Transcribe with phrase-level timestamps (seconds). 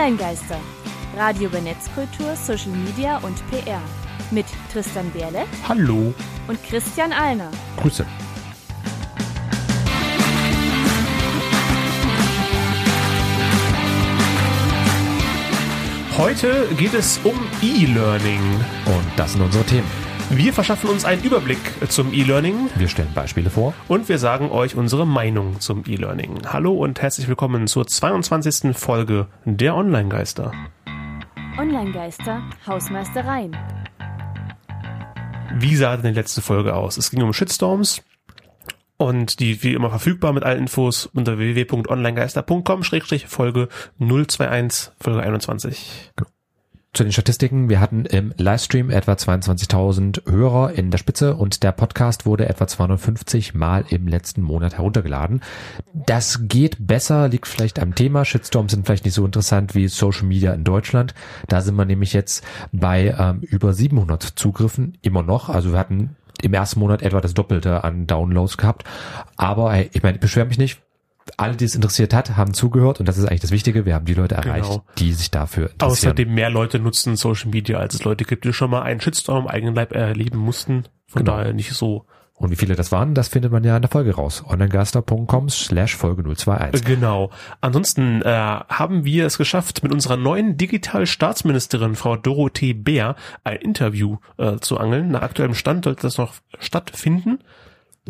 [0.00, 0.58] Online-Geister.
[1.14, 3.82] Radio über Netzkultur, Social Media und PR.
[4.30, 6.14] Mit Tristan Berle Hallo.
[6.48, 7.50] und Christian Alner.
[7.76, 8.06] Grüße.
[16.16, 18.40] Heute geht es um E-Learning.
[18.86, 19.99] Und das sind unsere Themen.
[20.32, 21.58] Wir verschaffen uns einen Überblick
[21.88, 23.74] zum E-Learning Wir stellen Beispiele vor.
[23.88, 26.42] und wir sagen euch unsere Meinung zum E-Learning.
[26.46, 28.76] Hallo und herzlich willkommen zur 22.
[28.78, 30.52] Folge der Online-Geister.
[31.58, 33.56] Online-Geister, Hausmeistereien.
[35.56, 36.96] Wie sah denn die letzte Folge aus?
[36.96, 38.04] Es ging um Shitstorms
[38.98, 46.12] und die wie immer verfügbar mit allen Infos unter www.onlinegeister.com-folge 021, Folge 21.
[46.92, 47.68] Zu den Statistiken.
[47.68, 52.66] Wir hatten im Livestream etwa 22.000 Hörer in der Spitze und der Podcast wurde etwa
[52.66, 55.40] 250 Mal im letzten Monat heruntergeladen.
[55.94, 58.24] Das geht besser, liegt vielleicht am Thema.
[58.24, 61.14] Shitstorms sind vielleicht nicht so interessant wie Social Media in Deutschland.
[61.46, 65.48] Da sind wir nämlich jetzt bei ähm, über 700 Zugriffen immer noch.
[65.48, 68.82] Also wir hatten im ersten Monat etwa das Doppelte an Downloads gehabt.
[69.36, 70.80] Aber ich meine, ich beschwere mich nicht.
[71.36, 73.84] Alle, die es interessiert hat, haben zugehört und das ist eigentlich das Wichtige.
[73.86, 74.84] Wir haben die Leute erreicht, Genau.
[74.98, 75.90] die sich dafür interessieren.
[76.12, 79.44] Außerdem mehr Leute nutzen Social Media, als es Leute gibt, die schon mal einen Shitstorm
[79.44, 80.84] im eigenen Leib erleben mussten.
[81.06, 81.36] Von Genau.
[81.38, 82.06] daher nicht so.
[82.34, 84.42] Und wie viele das waren, das findet man ja in der Folge raus.
[84.46, 86.84] onlinegeister.com slash Folge 021.
[86.86, 87.30] Genau.
[87.60, 94.16] Ansonsten äh, haben wir es geschafft, mit unserer neuen Digital-Staatsministerin, Frau Dorothee Bär, ein Interview
[94.38, 95.10] äh, zu angeln.
[95.10, 97.40] Nach aktuellem Stand sollte das noch stattfinden.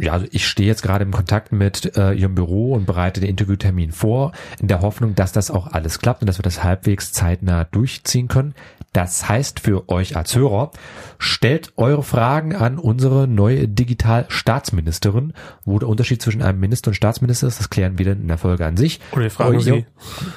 [0.01, 3.31] Ja, also ich stehe jetzt gerade im Kontakt mit äh, ihrem Büro und bereite den
[3.31, 7.13] Interviewtermin vor, in der Hoffnung, dass das auch alles klappt und dass wir das halbwegs
[7.13, 8.55] zeitnah durchziehen können.
[8.93, 10.73] Das heißt für euch als Hörer,
[11.19, 15.33] stellt eure Fragen an unsere neue Digital-Staatsministerin.
[15.65, 18.39] Wo der Unterschied zwischen einem Minister und Staatsminister ist, das klären wir dann in der
[18.39, 19.01] Folge an sich.
[19.13, 19.87] Oder wir fragen Sie.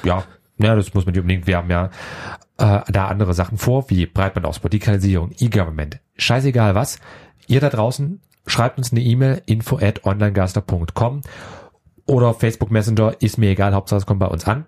[0.04, 0.24] Ja,
[0.58, 1.48] ja, das muss man nicht unbedingt.
[1.48, 1.90] Wir haben ja
[2.58, 5.98] äh, da andere Sachen vor, wie Breitbandausbau, Digitalisierung, E-Government.
[6.16, 7.00] Scheißegal was.
[7.48, 11.22] Ihr da draußen schreibt uns eine E-Mail info at onlinegeister.com
[12.06, 14.66] oder Facebook Messenger, ist mir egal, Hauptsache es kommt bei uns an.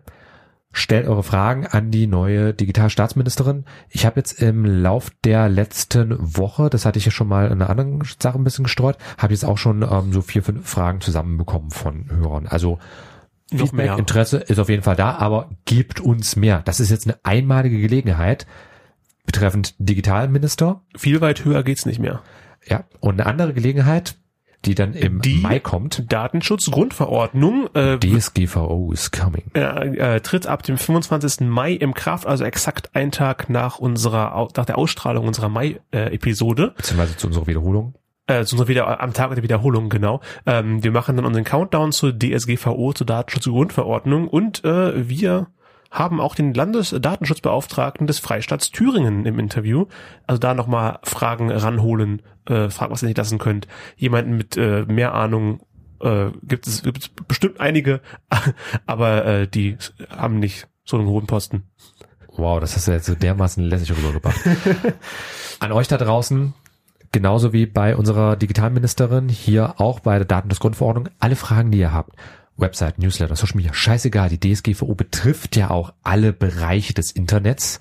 [0.72, 3.64] Stellt eure Fragen an die neue Digitalstaatsministerin.
[3.88, 7.52] Ich habe jetzt im Lauf der letzten Woche, das hatte ich ja schon mal in
[7.52, 11.00] einer anderen Sache ein bisschen gestreut, habe jetzt auch schon ähm, so vier, fünf Fragen
[11.00, 12.46] zusammenbekommen von Hörern.
[12.46, 12.78] Also
[13.50, 13.98] Noch Feedback, mehr.
[13.98, 16.60] Interesse ist auf jeden Fall da, aber gebt uns mehr.
[16.66, 18.46] Das ist jetzt eine einmalige Gelegenheit
[19.24, 20.82] betreffend Digitalminister.
[20.94, 22.22] Viel weit höher geht's nicht mehr.
[22.68, 24.16] Ja, und eine andere Gelegenheit,
[24.64, 26.10] die dann im Die- Mai kommt.
[26.12, 29.44] Datenschutzgrundverordnung äh, DSGVO is coming.
[29.54, 31.46] äh, äh, tritt ab dem 25.
[31.48, 36.74] Mai im Kraft, also exakt einen Tag nach unserer nach der Ausstrahlung unserer Mai-Episode.
[36.76, 37.94] Beziehungsweise zu unserer Wiederholung.
[38.26, 40.20] äh, zu unserer wieder am Tag der Wiederholung, genau.
[40.46, 45.46] Ähm, wir machen dann unseren Countdown zur DSGVO, zur Datenschutzgrundverordnung und äh, wir
[45.90, 49.86] haben auch den Landesdatenschutzbeauftragten des Freistaats Thüringen im Interview.
[50.26, 53.66] Also da nochmal Fragen ranholen, äh, Fragen, was ihr nicht lassen könnt.
[53.96, 55.60] Jemanden mit äh, mehr Ahnung
[56.00, 58.00] äh, gibt es gibt es bestimmt einige,
[58.86, 59.76] aber äh, die
[60.10, 61.64] haben nicht so einen hohen Posten.
[62.36, 64.40] Wow, das hast du jetzt so dermaßen lässig rübergebracht.
[65.60, 66.52] An euch da draußen,
[67.12, 72.14] genauso wie bei unserer Digitalministerin, hier auch bei der Datenschutzgrundverordnung, alle Fragen, die ihr habt.
[72.56, 77.78] Website, Newsletter, Social Media, scheißegal, die DSGVO betrifft ja auch alle Bereiche des Internets.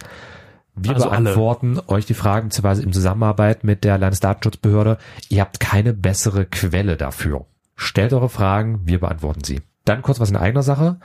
[0.76, 1.24] Wir Also alle.
[1.24, 4.98] beantworten euch die Fragen beziehungsweise in Zusammenarbeit mit der Landesdatenschutzbehörde.
[5.30, 7.46] Ihr habt keine bessere Quelle dafür.
[7.76, 9.62] Stellt eure Fragen, wir beantworten sie.
[9.86, 11.00] Dann kurz was in eigener Sache.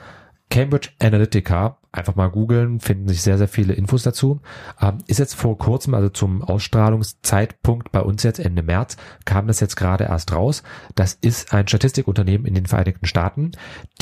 [0.49, 4.41] Cambridge Analytica, einfach mal googeln, finden sich sehr, sehr viele Infos dazu.
[4.79, 9.59] Ähm, ist jetzt vor kurzem, also zum Ausstrahlungszeitpunkt bei uns jetzt Ende März, kam das
[9.59, 10.63] jetzt gerade erst raus.
[10.95, 13.51] Das ist ein Statistikunternehmen in den Vereinigten Staaten,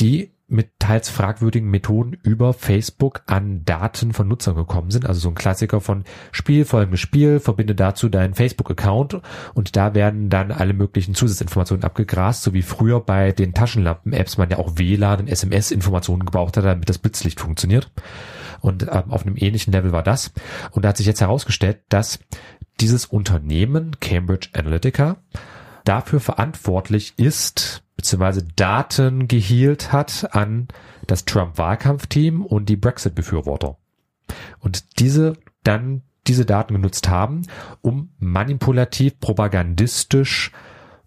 [0.00, 5.06] die mit teils fragwürdigen Methoden über Facebook an Daten von Nutzern gekommen sind.
[5.06, 9.20] Also so ein Klassiker von Spiel folgendes Spiel, verbinde dazu deinen Facebook-Account
[9.54, 14.50] und da werden dann alle möglichen Zusatzinformationen abgegrast, so wie früher bei den Taschenlampen-Apps man
[14.50, 17.90] ja auch WLAN und SMS-Informationen gebraucht hat, damit das Blitzlicht funktioniert.
[18.60, 20.32] Und ähm, auf einem ähnlichen Level war das.
[20.72, 22.18] Und da hat sich jetzt herausgestellt, dass
[22.80, 25.16] dieses Unternehmen, Cambridge Analytica,
[25.84, 30.68] dafür verantwortlich ist, beziehungsweise Daten gehielt hat an
[31.06, 33.76] das Trump-Wahlkampfteam und die Brexit-Befürworter.
[34.58, 37.42] Und diese dann diese Daten genutzt haben,
[37.82, 40.50] um manipulativ, propagandistisch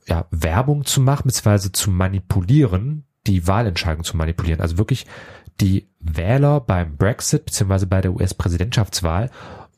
[0.07, 4.61] ja, Werbung zu machen, beziehungsweise zu manipulieren, die Wahlentscheidung zu manipulieren.
[4.61, 5.07] Also wirklich
[5.61, 9.31] die Wähler beim Brexit beziehungsweise bei der US-Präsidentschaftswahl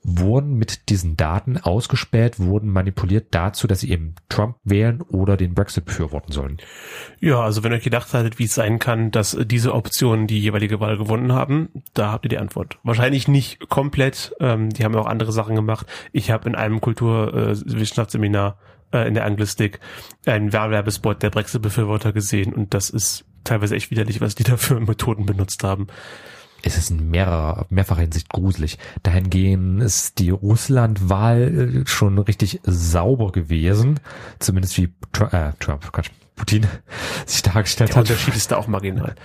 [0.07, 5.55] wurden mit diesen Daten ausgespäht, wurden manipuliert dazu, dass sie eben Trump wählen oder den
[5.55, 6.57] Brexit befürworten sollen.
[7.19, 10.39] Ja, also wenn ihr euch gedacht hattet, wie es sein kann, dass diese Optionen die
[10.39, 12.77] jeweilige Wahl gewonnen haben, da habt ihr die Antwort.
[12.83, 15.87] Wahrscheinlich nicht komplett, ähm, die haben ja auch andere Sachen gemacht.
[16.11, 18.59] Ich habe in einem Kulturwissenschaftsseminar
[18.93, 19.79] äh, in der Anglistik
[20.27, 24.79] einen Werbespot der Brexit-Befürworter gesehen und das ist teilweise echt widerlich, was die da für
[24.79, 25.87] Methoden benutzt haben
[26.61, 28.77] es ist in mehrerer, mehrfacher Hinsicht gruselig.
[29.03, 33.99] Dahingehend ist die Russland-Wahl äh, schon richtig sauber gewesen.
[34.39, 36.65] Zumindest wie Trump, äh, Trump Quatsch, Putin
[37.25, 38.09] sich dargestellt Der hat.
[38.09, 39.15] Der Unterschied ist da auch marginal.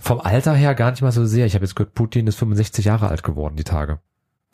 [0.00, 1.46] Vom Alter her gar nicht mal so sehr.
[1.46, 4.00] Ich habe jetzt gehört, Putin ist 65 Jahre alt geworden, die Tage.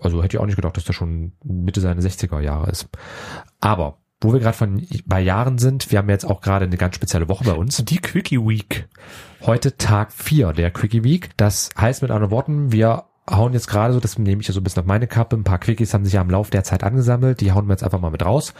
[0.01, 2.89] Also hätte ich auch nicht gedacht, dass der schon Mitte seiner 60er Jahre ist.
[3.61, 6.97] Aber wo wir gerade von bei Jahren sind, wir haben jetzt auch gerade eine ganz
[6.97, 7.77] spezielle Woche bei uns.
[7.85, 8.89] Die Quickie Week.
[9.43, 11.31] Heute Tag 4 der Quickie Week.
[11.37, 14.61] Das heißt mit anderen Worten, wir hauen jetzt gerade so, das nehme ich ja so
[14.61, 16.85] ein bisschen auf meine Kappe, ein paar Quickies haben sich ja im Laufe der Zeit
[16.85, 18.53] angesammelt, die hauen wir jetzt einfach mal mit raus.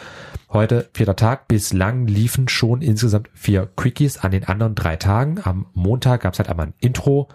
[0.51, 5.39] Heute vierter Tag, bislang liefen schon insgesamt vier Quickies an den anderen drei Tagen.
[5.43, 7.29] Am Montag gab es halt einmal ein Intro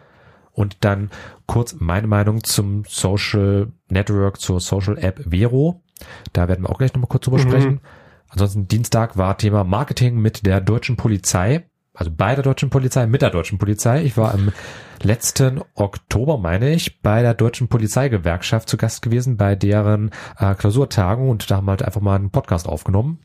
[0.52, 1.10] und dann
[1.46, 5.82] kurz meine Meinung zum Social Network, zur Social App Vero.
[6.34, 7.42] Da werden wir auch gleich nochmal kurz drüber Mhm.
[7.42, 7.82] sprechen.
[8.30, 13.22] Ansonsten Dienstag war Thema Marketing mit der deutschen Polizei, also bei der deutschen Polizei, mit
[13.22, 14.04] der deutschen Polizei.
[14.04, 14.52] Ich war im
[15.02, 21.30] letzten Oktober, meine ich, bei der deutschen Polizeigewerkschaft zu Gast gewesen, bei deren äh, Klausurtagung
[21.30, 23.20] und da haben wir halt einfach mal einen Podcast aufgenommen.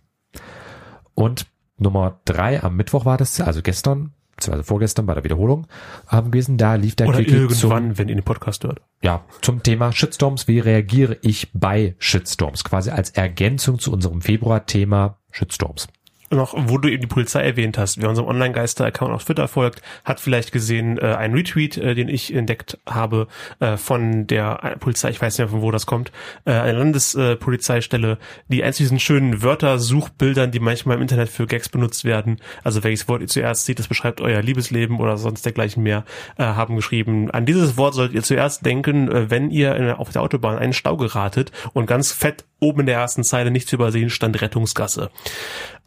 [1.15, 1.47] Und
[1.77, 5.67] Nummer drei am Mittwoch war das, also gestern, beziehungsweise vorgestern bei der Wiederholung
[6.11, 8.81] ähm, gewesen, da lief der Oder Quickie zum, irgendwann, wenn ihr den Podcast hört.
[9.03, 10.49] ja, zum Thema Shitstorms.
[10.49, 12.65] Wie reagiere ich bei Shitstorms?
[12.65, 15.89] Quasi als Ergänzung zu unserem Februar-Thema Shitstorms.
[16.37, 20.21] Noch, wo du eben die Polizei erwähnt hast, wer unserem Online-Geister-Account auf Twitter folgt, hat
[20.21, 23.29] vielleicht gesehen äh, einen Retweet, äh, den ich entdeckt habe
[23.61, 26.13] äh, von der Polizei, ich weiß nicht mehr von wo das kommt,
[26.45, 32.05] äh, eine Landespolizeistelle, die eins diesen schönen Wörter-Suchbildern, die manchmal im Internet für Gags benutzt
[32.05, 36.05] werden, also welches Wort ihr zuerst seht, das beschreibt euer Liebesleben oder sonst dergleichen mehr,
[36.39, 40.11] äh, haben geschrieben, an dieses Wort solltet ihr zuerst denken, äh, wenn ihr in, auf
[40.11, 43.77] der Autobahn einen Stau geratet und ganz fett oben in der ersten Zeile nicht zu
[43.77, 45.11] übersehen stand Rettungsgasse.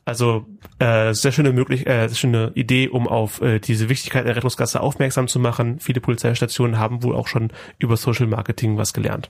[0.08, 0.46] Also
[0.80, 4.80] äh, sehr schöne möglich, äh, sehr schöne Idee, um auf äh, diese Wichtigkeit der Rettungsgasse
[4.80, 5.82] aufmerksam zu machen.
[5.82, 9.30] Viele Polizeistationen haben wohl auch schon über Social Marketing was gelernt.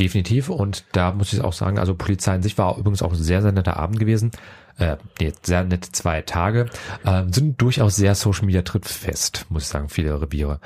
[0.00, 0.48] Definitiv.
[0.48, 3.40] Und da muss ich auch sagen, also Polizei in sich war übrigens auch ein sehr,
[3.40, 4.32] sehr netter Abend gewesen.
[4.78, 6.66] Äh, nee, sehr nette zwei Tage.
[7.04, 10.60] Äh, sind durchaus sehr Social Media trittfest, muss ich sagen, viele Reviere.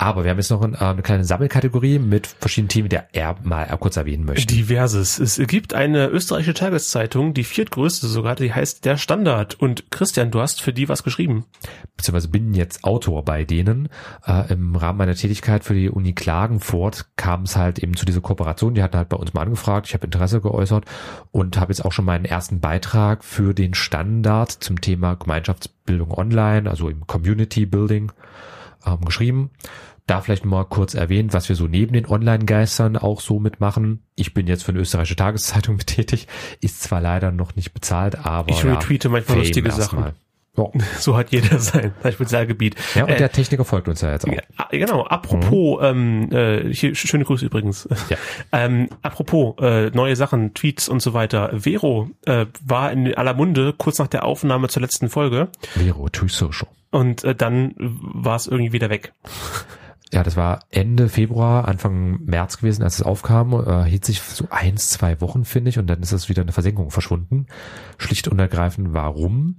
[0.00, 3.36] Aber wir haben jetzt noch ein, äh, eine kleine Sammelkategorie mit verschiedenen Themen, die er
[3.42, 4.46] mal kurz erwähnen möchte.
[4.46, 5.18] Diverses.
[5.18, 9.60] Es gibt eine österreichische Tageszeitung, die viertgrößte sogar, die heißt Der Standard.
[9.60, 11.44] Und Christian, du hast für die was geschrieben.
[11.96, 13.88] beziehungsweise bin jetzt Autor bei denen.
[14.24, 18.20] Äh, Im Rahmen meiner Tätigkeit für die Uni Klagenfurt kam es halt eben zu dieser
[18.20, 18.74] Kooperation.
[18.74, 19.88] Die hatten halt bei uns mal angefragt.
[19.88, 20.84] Ich habe Interesse geäußert
[21.32, 26.70] und habe jetzt auch schon meinen ersten Beitrag für den Standard zum Thema Gemeinschaftsbildung online,
[26.70, 28.12] also im Community Building
[28.86, 29.50] ähm, geschrieben.
[30.06, 34.02] Da vielleicht mal kurz erwähnt, was wir so neben den Online-Geistern auch so mitmachen.
[34.14, 36.28] Ich bin jetzt für eine österreichische Tageszeitung tätig,
[36.62, 39.70] ist zwar leider noch nicht bezahlt, aber Ich ja, retweete manchmal Fame lustige.
[39.70, 39.98] Sachen.
[39.98, 40.12] Ja.
[40.98, 42.74] So hat jeder sein, sein Spezialgebiet.
[42.94, 44.32] Ja, und Äh, der Techniker folgt uns ja jetzt auch.
[44.56, 47.88] Ah, genau, apropos, ähm, äh, hier, sch- schöne Grüße übrigens.
[48.08, 48.16] Ja.
[48.52, 51.50] Ähm, apropos, äh, neue Sachen, Tweets und so weiter.
[51.54, 56.28] Vero äh, war in aller Munde kurz nach der Aufnahme zur letzten Folge Vero, True
[56.28, 56.68] Social.
[56.90, 59.12] und äh, dann war es irgendwie wieder weg.
[60.10, 63.52] Ja, das war Ende Februar, Anfang März gewesen, als es aufkam.
[63.52, 66.52] Äh, hielt sich so eins, zwei Wochen, finde ich, und dann ist es wieder eine
[66.52, 67.46] Versenkung verschwunden.
[67.98, 69.56] Schlicht und ergreifend, warum?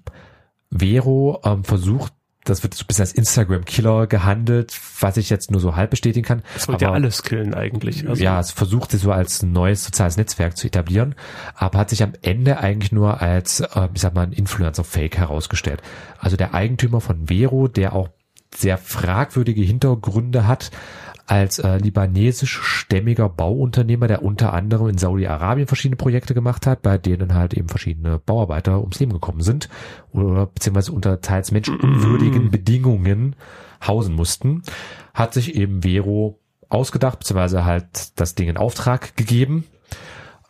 [0.71, 2.13] Vero ähm, versucht,
[2.45, 6.25] das wird so ein bisschen als Instagram-Killer gehandelt, was ich jetzt nur so halb bestätigen
[6.25, 6.41] kann.
[6.53, 8.07] Das wollte ja alles killen eigentlich.
[8.07, 11.15] Also, ja, es versucht sich so als neues soziales Netzwerk zu etablieren,
[11.55, 15.81] aber hat sich am Ende eigentlich nur als, äh, ich sag mal, ein Influencer-Fake herausgestellt.
[16.17, 18.09] Also der Eigentümer von Vero, der auch
[18.55, 20.71] sehr fragwürdige Hintergründe hat,
[21.29, 27.35] als äh, libanesisch-stämmiger Bauunternehmer, der unter anderem in Saudi-Arabien verschiedene Projekte gemacht hat, bei denen
[27.35, 29.69] halt eben verschiedene Bauarbeiter ums Leben gekommen sind
[30.11, 33.35] oder beziehungsweise unter teils menschenunwürdigen Bedingungen
[33.85, 34.63] hausen mussten,
[35.13, 39.65] hat sich eben Vero ausgedacht, beziehungsweise halt das Ding in Auftrag gegeben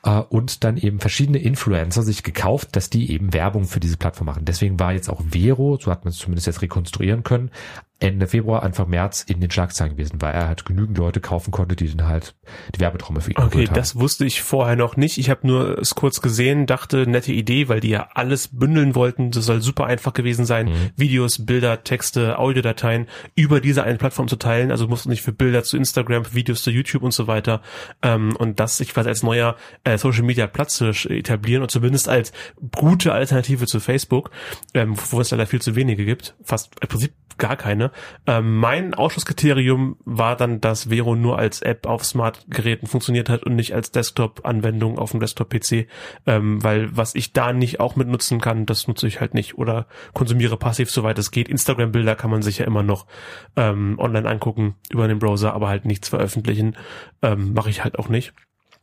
[0.06, 4.28] äh, und dann eben verschiedene Influencer sich gekauft, dass die eben Werbung für diese Plattform
[4.28, 4.46] machen.
[4.46, 7.52] Deswegen war jetzt auch Vero, so hat man es zumindest jetzt rekonstruieren können,
[8.00, 11.76] Ende Februar, Anfang März in den Schlagzeilen gewesen, weil er halt genügend Leute kaufen konnte,
[11.76, 12.34] die dann halt
[12.76, 13.74] die Werbetrommel für ihn Okay, haben.
[13.74, 15.18] das wusste ich vorher noch nicht.
[15.18, 19.32] Ich habe nur es kurz gesehen, dachte, nette Idee, weil die ja alles bündeln wollten.
[19.32, 20.90] Das soll super einfach gewesen sein, Mhm.
[20.96, 24.72] Videos, Bilder, Texte, Audiodateien über diese eine Plattform zu teilen.
[24.72, 27.62] Also musst du nicht für Bilder zu Instagram, für Videos zu YouTube und so weiter.
[28.02, 32.08] Ähm, und das sich quasi als neuer äh, Social Media Platz zu etablieren und zumindest
[32.08, 32.32] als
[32.76, 34.32] gute Alternative zu Facebook,
[34.74, 36.36] ähm, wo es leider viel zu wenige gibt.
[36.44, 37.92] Fast im Prinzip gar keine.
[38.28, 43.56] Ähm, mein Ausschlusskriterium war dann, dass Vero nur als App auf Smart-Geräten funktioniert hat und
[43.56, 45.88] nicht als Desktop-Anwendung auf dem Desktop-PC,
[46.28, 49.88] ähm, weil was ich da nicht auch mitnutzen kann, das nutze ich halt nicht oder
[50.14, 51.50] konsumiere passiv, soweit es geht.
[51.50, 53.08] Instagram-Bilder kann man sich ja immer noch
[53.56, 56.76] ähm, online angucken über den Browser, aber halt nichts veröffentlichen,
[57.22, 58.34] ähm, mache ich halt auch nicht.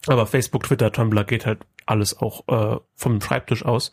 [0.06, 3.92] Aber Facebook, Twitter, Tumblr geht halt alles auch äh, vom Schreibtisch aus.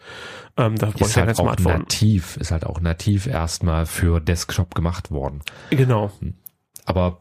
[0.58, 1.80] Ähm, da ist halt kein auch Smartphone.
[1.80, 5.42] nativ, ist halt auch nativ erstmal für Desktop gemacht worden.
[5.70, 6.12] Genau.
[6.86, 7.20] Aber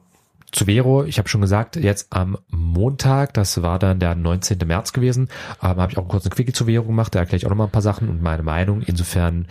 [0.52, 4.58] zu Vero, ich habe schon gesagt, jetzt am Montag, das war dann der 19.
[4.66, 5.28] März gewesen,
[5.62, 7.56] ähm, habe ich auch einen kurzen Quickie zu Vero gemacht, da erkläre ich auch noch
[7.56, 8.82] mal ein paar Sachen und meine Meinung.
[8.82, 9.48] Insofern,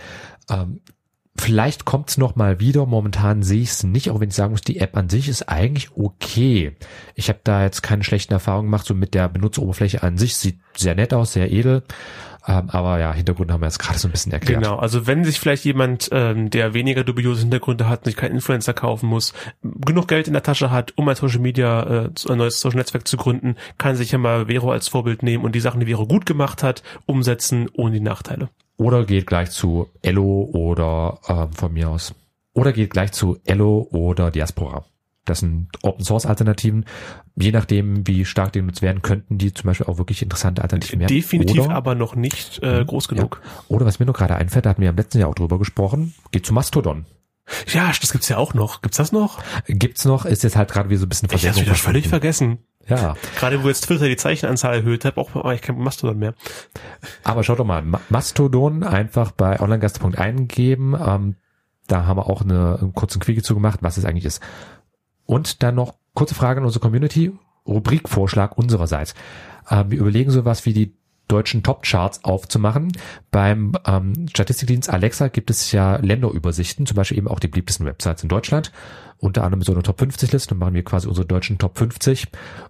[0.48, 0.80] ähm,
[1.36, 2.86] vielleicht kommt's noch mal wieder.
[2.86, 5.48] Momentan sehe ich es nicht, auch wenn ich sagen muss, die App an sich ist
[5.48, 6.76] eigentlich okay.
[7.14, 10.36] Ich habe da jetzt keine schlechten Erfahrungen gemacht, so mit der Benutzeroberfläche an sich.
[10.36, 11.82] Sieht sehr nett aus, sehr edel.
[12.46, 14.62] Ähm, aber ja, Hintergrund haben wir jetzt gerade so ein bisschen erklärt.
[14.62, 18.74] Genau, also wenn sich vielleicht jemand, ähm, der weniger dubiose Hintergründe hat, sich keinen Influencer
[18.74, 22.60] kaufen muss, genug Geld in der Tasche hat, um ein Social Media, äh, ein neues
[22.60, 25.80] Social Netzwerk zu gründen, kann sich ja mal Vero als Vorbild nehmen und die Sachen,
[25.80, 28.48] die Vero gut gemacht hat, umsetzen ohne die Nachteile.
[28.76, 32.14] Oder geht gleich zu Ello oder ähm, von mir aus.
[32.54, 34.84] Oder geht gleich zu Ello oder Diaspora.
[35.24, 36.84] Das sind Open Source Alternativen.
[37.36, 41.00] Je nachdem, wie stark die genutzt werden, könnten die zum Beispiel auch wirklich interessante Alternativen
[41.00, 41.14] werden.
[41.14, 43.40] Definitiv oder, aber noch nicht äh, groß genug.
[43.68, 46.14] Oder was mir noch gerade einfällt, da hatten wir im letzten Jahr auch drüber gesprochen,
[46.32, 47.06] geht zu Mastodon.
[47.72, 48.82] Ja, das gibt's ja auch noch.
[48.82, 49.42] Gibt's das noch?
[49.66, 52.58] Gibt's noch, ist jetzt halt gerade wie so ein bisschen Ich hab's wieder völlig vergessen.
[52.88, 56.34] Ja, Gerade wo jetzt Twitter die Zeichenanzahl erhöht hat, braucht man eigentlich kein Mastodon mehr.
[57.22, 60.96] aber schaut doch mal, Ma- Mastodon einfach bei onlinegeister.de eingeben.
[61.00, 61.36] Ähm,
[61.86, 64.40] da haben wir auch eine, einen kurzen Quickie zu gemacht, was es eigentlich ist.
[65.26, 67.32] Und dann noch kurze Frage an unsere Community,
[67.66, 69.14] Rubrikvorschlag unsererseits.
[69.70, 70.96] Ähm, wir überlegen sowas wie die
[71.32, 72.92] deutschen Top-Charts aufzumachen.
[73.30, 78.22] Beim ähm, Statistikdienst Alexa gibt es ja Länderübersichten, zum Beispiel eben auch die beliebtesten Websites
[78.22, 78.72] in Deutschland.
[79.22, 82.26] Unter anderem so eine Top 50 Liste, dann machen wir quasi unsere deutschen Top 50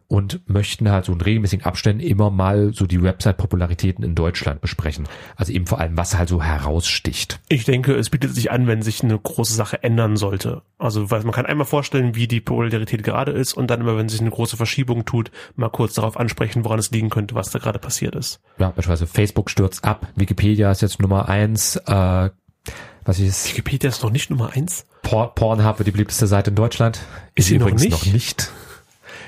[0.07, 5.09] und möchten halt so in regelmäßigen Abständen immer mal so die Website-Popularitäten in Deutschland besprechen.
[5.35, 7.41] Also eben vor allem, was halt so heraussticht.
[7.49, 10.61] Ich denke, es bietet sich an, wenn sich eine große Sache ändern sollte.
[10.77, 14.11] Also weil man kann einmal vorstellen, wie die Popularität gerade ist und dann immer, wenn
[14.11, 17.59] sich eine große Verschiebung tut, mal kurz darauf ansprechen, woran es liegen könnte, was da
[17.59, 18.43] gerade passiert ist.
[18.59, 22.29] Ja, beispielsweise Facebook stürzt ab, Wikipedia ist jetzt Nummer eins, äh,
[23.05, 24.87] was ist Wikipedia ist noch nicht Nummer eins.
[25.03, 27.01] Por Pornhub wird die beliebteste Seite in Deutschland.
[27.35, 27.93] Ist sie noch übrigens nicht?
[27.93, 28.51] noch nicht.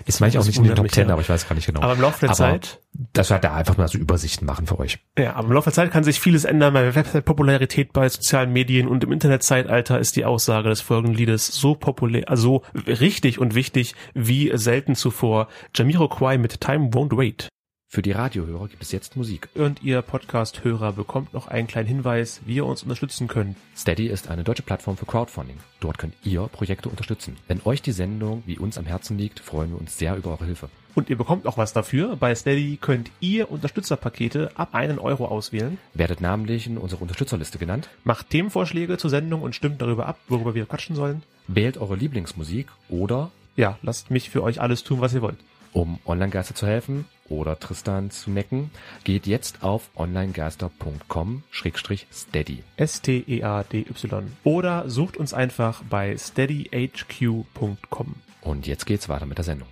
[0.06, 1.12] Ist manchmal auch nicht in den Top 10, ja.
[1.12, 1.80] aber ich weiß gar nicht genau.
[1.80, 2.80] Aber im Laufe der aber Zeit,
[3.14, 4.98] Das wird da einfach mal so Übersichten machen für euch.
[5.18, 6.74] ja, aber im Laufe der Zeit kann sich vieles ändern.
[6.74, 11.74] Bei Website-Popularität, bei sozialen Medien und im Internetzeitalter ist die Aussage des folgenden Liedes so
[11.74, 15.48] populär, also richtig und wichtig wie selten zuvor.
[15.74, 17.48] Jamiroquai mit Time Won't Wait.
[17.94, 19.48] Für die Radiohörer gibt es jetzt Musik.
[19.54, 23.56] Und ihr Podcast-Hörer bekommt noch einen kleinen Hinweis, wie ihr uns unterstützen könnt.
[23.76, 25.58] Steady ist eine deutsche Plattform für Crowdfunding.
[25.78, 27.36] Dort könnt ihr Projekte unterstützen.
[27.46, 30.44] Wenn euch die Sendung wie uns am Herzen liegt, freuen wir uns sehr über eure
[30.44, 30.70] Hilfe.
[30.96, 32.16] Und ihr bekommt auch was dafür.
[32.16, 35.78] Bei Steady könnt ihr Unterstützerpakete ab einen Euro auswählen.
[35.92, 40.56] Werdet namentlich in unserer Unterstützerliste genannt, Macht Themenvorschläge zur Sendung und stimmt darüber ab, worüber
[40.56, 41.22] wir quatschen sollen.
[41.46, 45.38] wählt eure Lieblingsmusik oder, Ja, lasst mich für euch alles tun, was ihr wollt.
[45.72, 48.70] um Online-Geister zu helfen oder Tristan zu necken,
[49.04, 52.62] geht jetzt auf onlinegeister.com-steady.
[52.76, 54.24] S-T-E-A-D-Y.
[54.44, 58.14] Oder sucht uns einfach bei steadyhq.com.
[58.40, 59.68] Und jetzt geht's weiter mit der Sendung.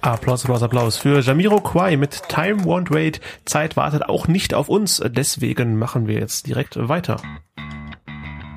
[0.00, 3.20] Applaus, Applaus, Applaus für Jamiro Kwai mit Time Won't Wait.
[3.44, 7.20] Zeit wartet auch nicht auf uns, deswegen machen wir jetzt direkt weiter.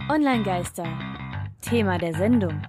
[0.10, 0.86] Online-Geister.
[1.62, 2.62] Thema der Sendung.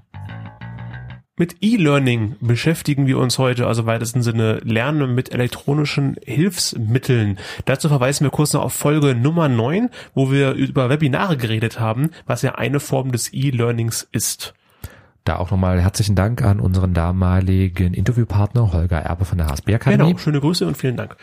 [1.39, 7.39] Mit E-Learning beschäftigen wir uns heute, also weitesten Sinne Lernen mit elektronischen Hilfsmitteln.
[7.65, 12.11] Dazu verweisen wir kurz noch auf Folge Nummer 9, wo wir über Webinare geredet haben,
[12.27, 14.53] was ja eine Form des E-Learnings ist.
[15.23, 20.09] Da auch nochmal herzlichen Dank an unseren damaligen Interviewpartner Holger Erbe von der HSB Akademie.
[20.09, 21.17] Genau, schöne Grüße und vielen Dank.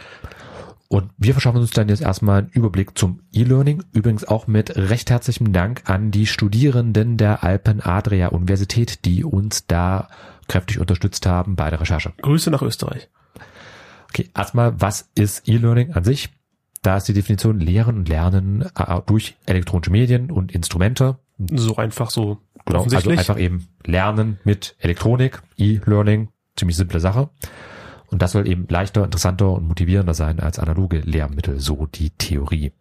[0.87, 3.83] Und wir verschaffen uns dann jetzt erstmal einen Überblick zum E-Learning.
[3.91, 9.65] Übrigens auch mit recht herzlichem Dank an die Studierenden der Alpen Adria Universität, die uns
[9.65, 10.09] da
[10.47, 12.13] kräftig unterstützt haben bei der Recherche.
[12.21, 13.09] Grüße nach Österreich.
[14.09, 16.29] Okay, erstmal, was ist E-Learning an sich?
[16.83, 21.17] Da ist die Definition Lehren und Lernen äh, durch elektronische Medien und Instrumente.
[21.37, 27.29] So einfach so Genau, also einfach eben lernen mit Elektronik, E-Learning, ziemlich simple Sache.
[28.07, 32.71] Und das soll eben leichter, interessanter und motivierender sein als analoge Lehrmittel, so die Theorie.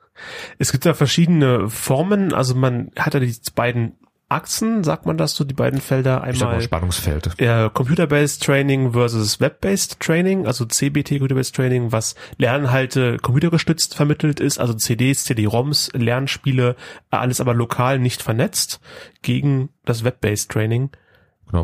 [0.59, 3.95] Es gibt da verschiedene Formen, also man hat ja die beiden
[4.29, 7.39] Achsen, sagt man das so, die beiden Felder einmal Spannungsfeld.
[7.39, 14.59] äh, Computer-Based Training versus Web-Based Training, also CBT Computer-Based Training, was Lernhalte computergestützt vermittelt ist,
[14.59, 16.75] also CDs, CD-ROMs, Lernspiele,
[17.11, 18.81] alles aber lokal nicht vernetzt,
[19.23, 20.91] gegen das Web-Based Training.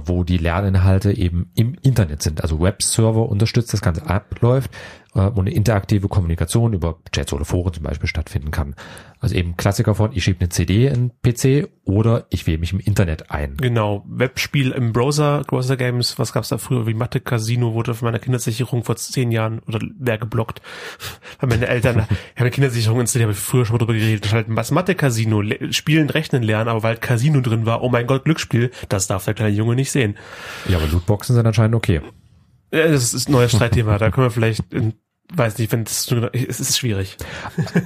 [0.04, 2.42] Wo die Lerninhalte eben im Internet sind.
[2.42, 4.70] Also Webserver unterstützt das Ganze abläuft
[5.14, 8.74] äh, und eine interaktive Kommunikation über Chats oder Foren zum Beispiel stattfinden kann.
[9.22, 12.80] Also eben Klassiker von, ich schiebe eine CD in PC oder ich wähle mich im
[12.80, 13.56] Internet ein.
[13.58, 18.06] Genau, Webspiel im Browser, Browser Games, was gab's da früher, wie Mathe Casino wurde von
[18.06, 20.62] meiner Kindersicherung vor zehn Jahren oder wer geblockt,
[21.40, 24.46] weil meine Eltern haben eine Kindersicherung installiert, habe ich früher schon mal drüber geredet, halt
[24.48, 28.06] was Mathe Casino, le- spielen, rechnen lernen, aber weil halt Casino drin war, oh mein
[28.06, 30.16] Gott, Glücksspiel, das darf der kleine Junge nicht sehen.
[30.66, 32.00] Ja, aber Lootboxen sind anscheinend okay.
[32.70, 34.94] Das ist ein neues Streitthema, da können wir vielleicht, in,
[35.34, 37.16] weiß nicht, wenn das, es ist schwierig.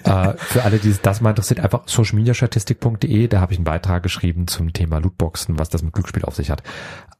[0.04, 4.46] äh, für alle, die das mal interessiert, einfach socialmediastatistik.de, da habe ich einen Beitrag geschrieben
[4.46, 6.62] zum Thema Lootboxen, was das mit Glücksspiel auf sich hat.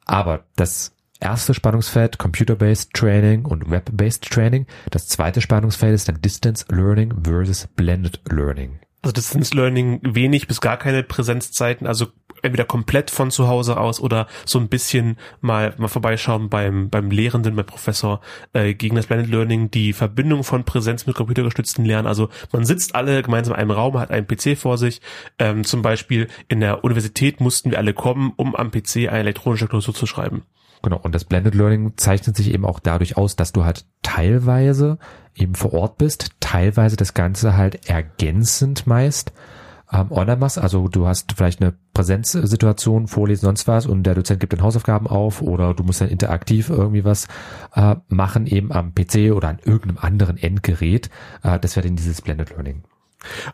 [0.05, 4.67] Aber das erste Spannungsfeld Computer-Based Training und Web-Based Training.
[4.91, 8.79] Das zweite Spannungsfeld ist dann Distance Learning versus Blended Learning.
[9.03, 12.09] Also Distance Learning wenig bis gar keine Präsenzzeiten, also
[12.45, 17.11] entweder komplett von zu Hause aus oder so ein bisschen mal mal vorbeischauen beim beim
[17.11, 18.21] Lehrenden, beim Professor
[18.53, 22.07] äh, gegen das Blended Learning, die Verbindung von Präsenz mit computergestützten Lernen.
[22.07, 25.01] Also man sitzt alle gemeinsam in einem Raum, hat einen PC vor sich.
[25.39, 29.69] Ähm, zum Beispiel in der Universität mussten wir alle kommen, um am PC eine elektronische
[29.69, 30.43] Klausur zu schreiben.
[30.83, 34.99] Genau, und das Blended Learning zeichnet sich eben auch dadurch aus, dass du halt teilweise
[35.35, 39.33] eben vor Ort bist, teilweise das Ganze halt ergänzend meist
[39.93, 40.59] ähm, online machst.
[40.59, 45.07] Also du hast vielleicht eine Präsenzsituation, Vorlesen, sonst was und der Dozent gibt dann Hausaufgaben
[45.07, 47.29] auf oder du musst dann interaktiv irgendwie was
[47.75, 51.11] äh, machen, eben am PC oder an irgendeinem anderen Endgerät.
[51.43, 52.83] Äh, das wäre dann dieses Blended Learning.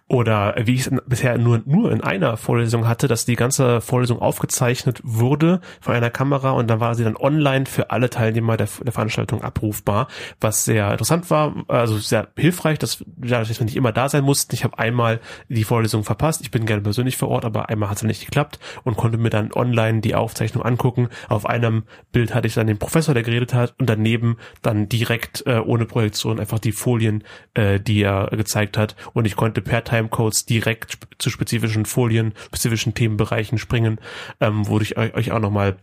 [0.08, 4.20] Oder wie ich es bisher nur, nur in einer Vorlesung hatte, dass die ganze Vorlesung
[4.20, 8.68] aufgezeichnet wurde von einer Kamera und dann war sie dann online für alle Teilnehmer der,
[8.82, 10.08] der Veranstaltung abrufbar,
[10.40, 14.24] was sehr interessant war, also sehr hilfreich, dass, dadurch, dass wir nicht immer da sein
[14.24, 14.54] mussten.
[14.54, 17.98] Ich habe einmal die Vorlesung verpasst, ich bin gerne persönlich vor Ort, aber einmal hat
[17.98, 21.08] es nicht geklappt und konnte mir dann online die Aufzeichnung angucken.
[21.28, 25.46] Auf einem Bild hatte ich dann den Professor, der geredet hat und daneben dann direkt
[25.46, 29.84] äh, ohne Projektion einfach die Folien, äh, die er gezeigt hat und ich konnte per
[29.84, 34.00] Timecodes direkt sp zu spezifischen Folien, spezifischen Themenbereichen springen,
[34.40, 35.76] ähm, wo ich eu- euch auch nochmal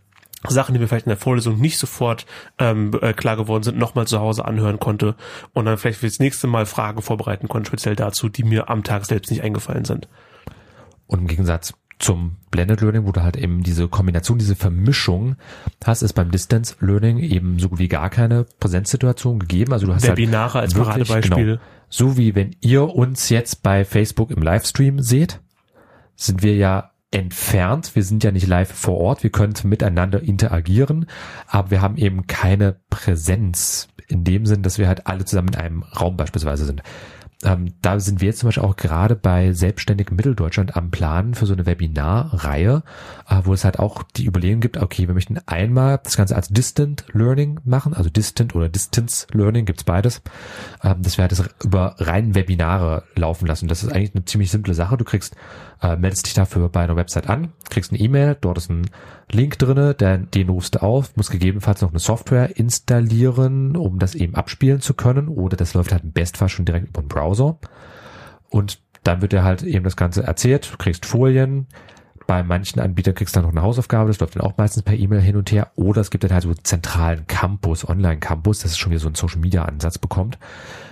[0.46, 2.24] Sachen, die mir vielleicht in der Vorlesung nicht sofort
[2.58, 5.16] ähm, äh, klar geworden sind, nochmal zu Hause anhören konnte
[5.52, 9.04] und dann vielleicht fürs nächste Mal Fragen vorbereiten konnte, speziell dazu, die mir am Tag
[9.06, 10.08] selbst nicht eingefallen sind.
[11.08, 15.36] Und im Gegensatz zum Blended Learning, wo du halt eben diese Kombination, diese Vermischung
[15.84, 19.72] hast, ist beim Distance Learning eben so gut wie gar keine Präsenzsituation gegeben.
[19.72, 21.46] Also du hast Webinare halt als wirklich, Paradebeispiel.
[21.46, 25.40] Genau, so wie wenn ihr uns jetzt bei Facebook im Livestream seht,
[26.14, 27.94] sind wir ja entfernt.
[27.94, 29.22] Wir sind ja nicht live vor Ort.
[29.22, 31.06] Wir können miteinander interagieren,
[31.46, 35.56] aber wir haben eben keine Präsenz in dem Sinn, dass wir halt alle zusammen in
[35.56, 36.82] einem Raum beispielsweise sind.
[37.44, 41.46] Ähm, da sind wir jetzt zum Beispiel auch gerade bei Selbstständig Mitteldeutschland am Planen für
[41.46, 42.82] so eine Webinarreihe,
[43.28, 46.48] äh, wo es halt auch die Überlegung gibt, okay, wir möchten einmal das Ganze als
[46.48, 50.20] Distant Learning machen, also Distant oder Distance Learning, gibt's beides,
[50.82, 53.68] ähm, dass wir halt das über rein Webinare laufen lassen.
[53.68, 54.96] Das ist eigentlich eine ziemlich simple Sache.
[54.96, 55.36] Du kriegst,
[55.80, 58.90] äh, meldest dich dafür bei einer Website an, kriegst eine E-Mail, dort ist ein
[59.30, 64.14] Link drinne, den, den rufst du auf, musst gegebenenfalls noch eine Software installieren, um das
[64.14, 67.27] eben abspielen zu können, oder das läuft halt im Bestfall schon direkt über den Browser.
[68.50, 71.66] Und dann wird dir halt eben das Ganze erzählt, du kriegst Folien,
[72.26, 74.94] bei manchen Anbietern kriegst du dann noch eine Hausaufgabe, das läuft dann auch meistens per
[74.94, 75.72] E-Mail hin und her.
[75.76, 79.08] Oder es gibt dann halt so einen zentralen Campus, Online-Campus, das ist schon wieder so
[79.08, 80.38] ein Social-Media-Ansatz bekommt.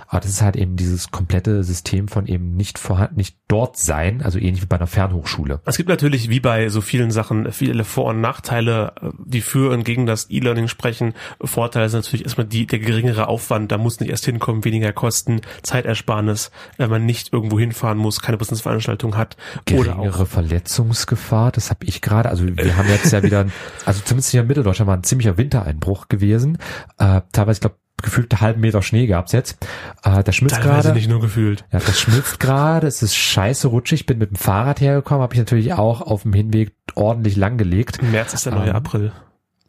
[0.08, 4.22] Aber das ist halt eben dieses komplette System von eben nicht vorhanden, nicht dort sein,
[4.22, 5.60] also ähnlich wie bei einer Fernhochschule.
[5.64, 8.92] Es gibt natürlich, wie bei so vielen Sachen, viele Vor- und Nachteile,
[9.24, 11.14] die für und gegen das E-Learning sprechen.
[11.40, 15.40] Vorteile sind natürlich erstmal die, der geringere Aufwand, da muss nicht erst hinkommen, weniger Kosten,
[15.62, 19.36] Zeitersparnis, wenn man nicht irgendwo hinfahren muss, keine Präsenzveranstaltung hat.
[19.72, 23.46] Oder Geringere auch, Verletzungsgefahr, das habe ich gerade, also wir haben jetzt ja wieder,
[23.84, 26.58] also zumindest hier in Mitteldeutschland war ein ziemlicher Wintereinbruch gewesen.
[26.98, 29.59] Äh, teilweise, ich glaube, gefühlt einen halben Meter Schnee gab's jetzt.
[30.02, 30.92] Äh, das schmilzt gerade.
[30.92, 31.64] nicht nur gefühlt.
[31.72, 35.38] Ja, das schmilzt gerade, es ist scheiße rutschig, bin mit dem Fahrrad hergekommen, habe ich
[35.38, 37.98] natürlich auch auf dem Hinweg ordentlich langgelegt.
[38.00, 39.12] Im März ist der neue Ähm, April.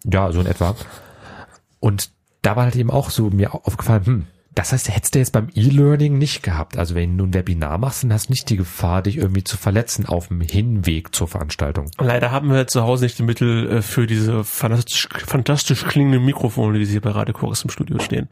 [0.06, 0.76] Ja, so in etwa.
[1.80, 2.12] Und
[2.42, 5.50] da war halt eben auch so mir aufgefallen, hm, Das heißt, hättest du jetzt beim
[5.54, 6.80] E-Learning nicht gehabt.
[6.80, 9.56] Also wenn du ein Webinar machst, dann hast du nicht die Gefahr, dich irgendwie zu
[9.56, 11.92] verletzen auf dem Hinweg zur Veranstaltung.
[12.00, 16.80] Leider haben wir zu Hause nicht die Mittel äh, für diese fantastisch, fantastisch klingenden Mikrofone,
[16.80, 18.30] die hier bei Radio Chorus im Studio stehen.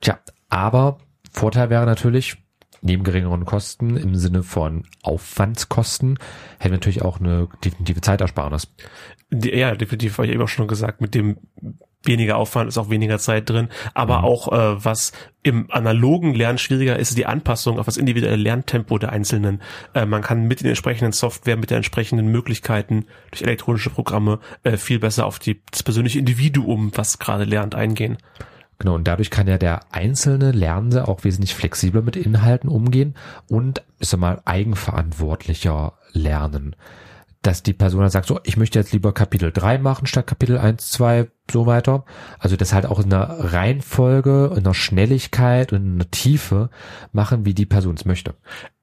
[0.00, 0.96] Tja, aber
[1.30, 2.38] Vorteil wäre natürlich,
[2.80, 6.18] neben geringeren Kosten im Sinne von Aufwandskosten
[6.58, 8.72] hätten wir natürlich auch eine definitive Zeitersparnis.
[9.30, 11.36] Ja, definitiv, habe ich eben auch schon gesagt, mit dem
[12.06, 14.24] weniger Aufwand ist auch weniger Zeit drin, aber mhm.
[14.24, 15.12] auch äh, was
[15.42, 19.60] im analogen Lernen schwieriger ist, die Anpassung auf das individuelle Lerntempo der Einzelnen.
[19.92, 24.76] Äh, man kann mit den entsprechenden Software, mit den entsprechenden Möglichkeiten durch elektronische Programme äh,
[24.76, 28.16] viel besser auf die, das persönliche Individuum, was gerade lernt, eingehen.
[28.78, 33.14] Genau, und dadurch kann ja der einzelne Lernende auch wesentlich flexibler mit Inhalten umgehen
[33.48, 36.74] und, ich sag mal, eigenverantwortlicher lernen.
[37.44, 40.56] Dass die Person dann sagt, so, ich möchte jetzt lieber Kapitel 3 machen statt Kapitel
[40.56, 42.06] 1, 2, so weiter.
[42.38, 46.70] Also das halt auch in einer Reihenfolge, in einer Schnelligkeit und in einer Tiefe
[47.12, 48.34] machen, wie die Person es möchte.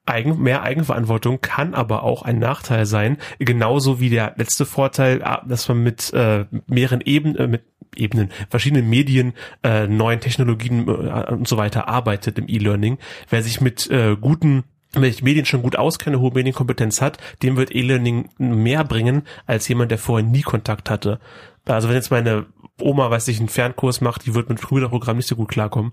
[0.06, 5.44] Eigen, mehr Eigenverantwortung kann aber auch ein Nachteil sein, genauso wie der letzte Vorteil, ah,
[5.44, 7.64] dass man mit äh, mehreren Ebenen, äh, mit
[7.96, 9.32] Ebenen, verschiedenen Medien,
[9.64, 12.98] äh, neuen Technologien äh, und so weiter arbeitet im E-Learning.
[13.28, 14.62] Wer sich mit äh, guten
[14.94, 19.66] wenn ich Medien schon gut auskenne, hohe Medienkompetenz hat, dem wird E-Learning mehr bringen als
[19.68, 21.18] jemand, der vorher nie Kontakt hatte.
[21.66, 22.46] Also wenn jetzt meine
[22.80, 25.92] Oma, weiß ich, einen Fernkurs macht, die wird mit Brüderprogramm nicht so gut klarkommen,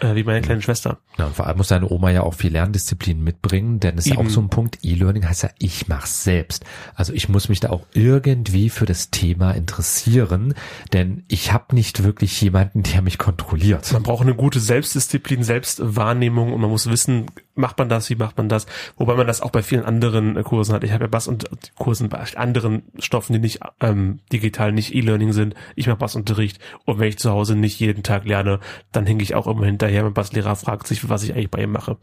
[0.00, 0.98] äh, wie meine kleine Schwester.
[1.18, 4.12] Ja, und vor allem muss deine Oma ja auch viel Lerndisziplin mitbringen, denn es ist
[4.12, 4.26] Eben.
[4.26, 6.64] auch so ein Punkt, E-Learning heißt ja, ich mach's selbst.
[6.94, 10.54] Also ich muss mich da auch irgendwie für das Thema interessieren,
[10.92, 13.92] denn ich habe nicht wirklich jemanden, der mich kontrolliert.
[13.92, 18.36] Man braucht eine gute Selbstdisziplin, Selbstwahrnehmung und man muss wissen, macht man das, wie macht
[18.36, 18.66] man das,
[18.96, 20.84] wobei man das auch bei vielen anderen Kursen hat.
[20.84, 25.32] Ich habe ja Bass und Kursen bei anderen Stoffen, die nicht ähm, digital, nicht E-Learning
[25.32, 25.54] sind.
[25.74, 28.60] Ich mache Bassunterricht und wenn ich zu Hause nicht jeden Tag lerne,
[28.92, 30.02] dann hänge ich auch immer hinterher.
[30.02, 31.96] Mein Basslehrer fragt sich, was ich eigentlich bei ihm mache.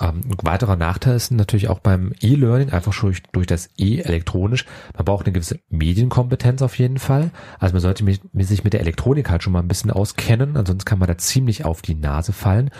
[0.00, 4.00] Ähm, ein weiterer Nachteil ist natürlich auch beim E-Learning, einfach schon durch, durch das E
[4.00, 4.64] elektronisch.
[4.96, 7.30] Man braucht eine gewisse Medienkompetenz auf jeden Fall.
[7.60, 10.98] Also man sollte sich mit der Elektronik halt schon mal ein bisschen auskennen, ansonsten kann
[10.98, 12.70] man da ziemlich auf die Nase fallen.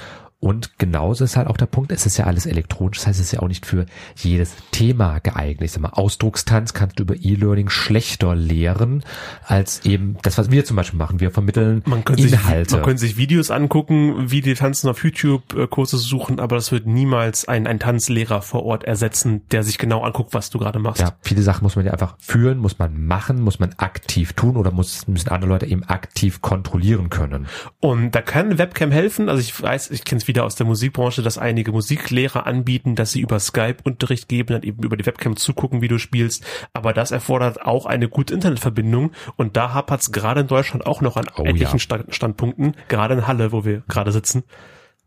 [0.45, 3.27] Und genauso ist halt auch der Punkt, es ist ja alles elektronisch, das heißt, es
[3.29, 5.63] ist ja auch nicht für jedes Thema geeignet.
[5.63, 9.05] Ich sag mal, Ausdruckstanz kannst du über E-Learning schlechter lehren,
[9.47, 11.19] als eben das, was wir zum Beispiel machen.
[11.19, 12.69] Wir vermitteln man Inhalte.
[12.69, 16.57] Sich, man könnte sich Videos angucken, wie die Tanzen auf YouTube äh, Kurse suchen, aber
[16.57, 20.59] das wird niemals ein, ein Tanzlehrer vor Ort ersetzen, der sich genau anguckt, was du
[20.59, 21.01] gerade machst.
[21.01, 24.59] Ja, viele Sachen muss man ja einfach fühlen, muss man machen, muss man aktiv tun
[24.59, 27.47] oder muss, müssen andere Leute eben aktiv kontrollieren können.
[27.81, 29.31] Und da kann Webcam helfen.
[29.31, 33.13] Also ich weiß, ich kenne es wieder aus der Musikbranche, dass einige Musiklehrer anbieten, dass
[33.13, 36.45] sie über Skype Unterricht geben, dann eben über die Webcam zugucken, wie du spielst.
[36.73, 41.01] Aber das erfordert auch eine gute Internetverbindung und da hapert es gerade in Deutschland auch
[41.01, 41.99] noch an oh, etlichen ja.
[42.09, 44.43] Standpunkten, gerade in Halle, wo wir gerade sitzen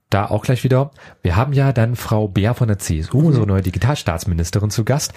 [0.10, 0.92] da auch gleich wieder.
[1.22, 5.14] Wir haben ja dann Frau Bär von der CSU, unsere neue Digitalstaatsministerin, zu Gast.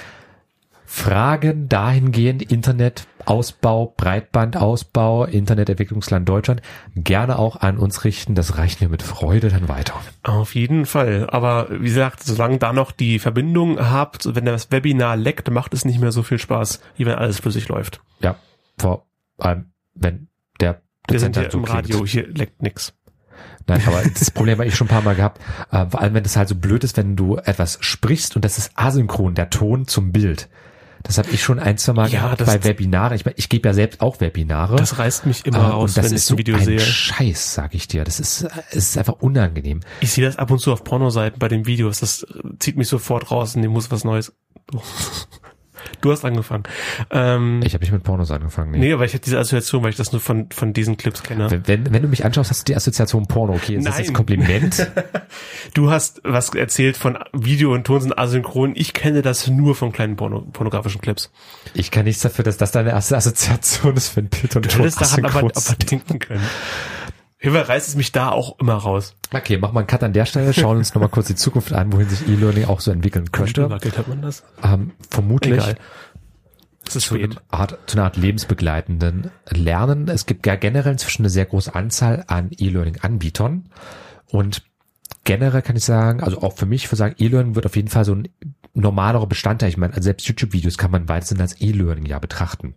[0.92, 6.62] Fragen dahingehend Internetausbau, Breitbandausbau, Internetentwicklungsland Deutschland
[6.96, 8.34] gerne auch an uns richten.
[8.34, 9.94] Das reichen wir mit Freude dann weiter.
[10.24, 11.28] Auf jeden Fall.
[11.30, 15.84] Aber wie gesagt, solange da noch die Verbindung habt, wenn das Webinar leckt, macht es
[15.84, 18.02] nicht mehr so viel Spaß, wie wenn alles für sich läuft.
[18.18, 18.34] Ja,
[18.76, 19.06] vor
[19.38, 20.26] allem, wenn
[20.60, 22.94] der wir sind ja so im Radio, hier leckt nix.
[23.68, 25.40] Nein, aber das Problem habe ich schon ein paar Mal gehabt.
[25.70, 28.58] Äh, vor allem, wenn das halt so blöd ist, wenn du etwas sprichst und das
[28.58, 30.48] ist asynchron, der Ton zum Bild.
[31.02, 33.16] Das habe ich schon ein, zwei Mal ja, gehabt bei Webinaren.
[33.16, 34.76] Ich, ich gebe ja selbst auch Webinare.
[34.76, 36.80] Das reißt mich immer äh, raus, wenn ich so ein Video ein sehe.
[36.80, 38.04] Scheiß, sag ich dir.
[38.04, 39.80] Das ist, es ist einfach unangenehm.
[40.00, 42.00] Ich sehe das ab und zu auf Pornoseiten bei den Videos.
[42.00, 42.26] Das
[42.58, 44.32] zieht mich sofort raus und dem muss was Neues.
[46.00, 46.64] Du hast angefangen.
[47.10, 48.72] Ähm, ich habe nicht mit Pornos angefangen.
[48.72, 48.78] Nee.
[48.78, 51.50] nee, aber ich habe diese Assoziation, weil ich das nur von, von diesen Clips kenne.
[51.50, 53.54] Wenn, wenn, wenn du mich anschaust, hast du die Assoziation Porno.
[53.54, 53.92] Okay, ist Nein.
[53.92, 54.90] das jetzt Kompliment?
[55.74, 58.72] du hast was erzählt von Video und Ton sind asynchron.
[58.76, 61.30] Ich kenne das nur von kleinen Porno, pornografischen Clips.
[61.74, 64.78] Ich kann nichts dafür, dass das deine erste Assoziation ist für ein Bild und Ton.
[64.78, 66.42] Du hättest daran aber, aber denken können.
[67.42, 69.16] Hilfe reißt es mich da auch immer raus.
[69.32, 71.90] Okay, machen wir einen Cut an der Stelle, schauen uns nochmal kurz die Zukunft an,
[71.90, 73.66] wohin sich E-Learning auch so entwickeln könnte.
[73.70, 74.44] Hat man das?
[74.62, 75.54] Ähm, vermutlich.
[75.54, 75.76] Egal.
[76.86, 77.16] Es ist zu,
[77.48, 80.08] Art, zu einer Art lebensbegleitenden Lernen.
[80.08, 83.70] Es gibt ja generell inzwischen eine sehr große Anzahl an E-Learning-Anbietern.
[84.26, 84.62] Und
[85.24, 88.04] generell kann ich sagen, also auch für mich, für sagen, E-Learning wird auf jeden Fall
[88.04, 88.28] so ein
[88.74, 89.70] normalerer Bestandteil.
[89.70, 92.74] Ich meine, selbst YouTube-Videos kann man weitestens als E-Learning ja betrachten.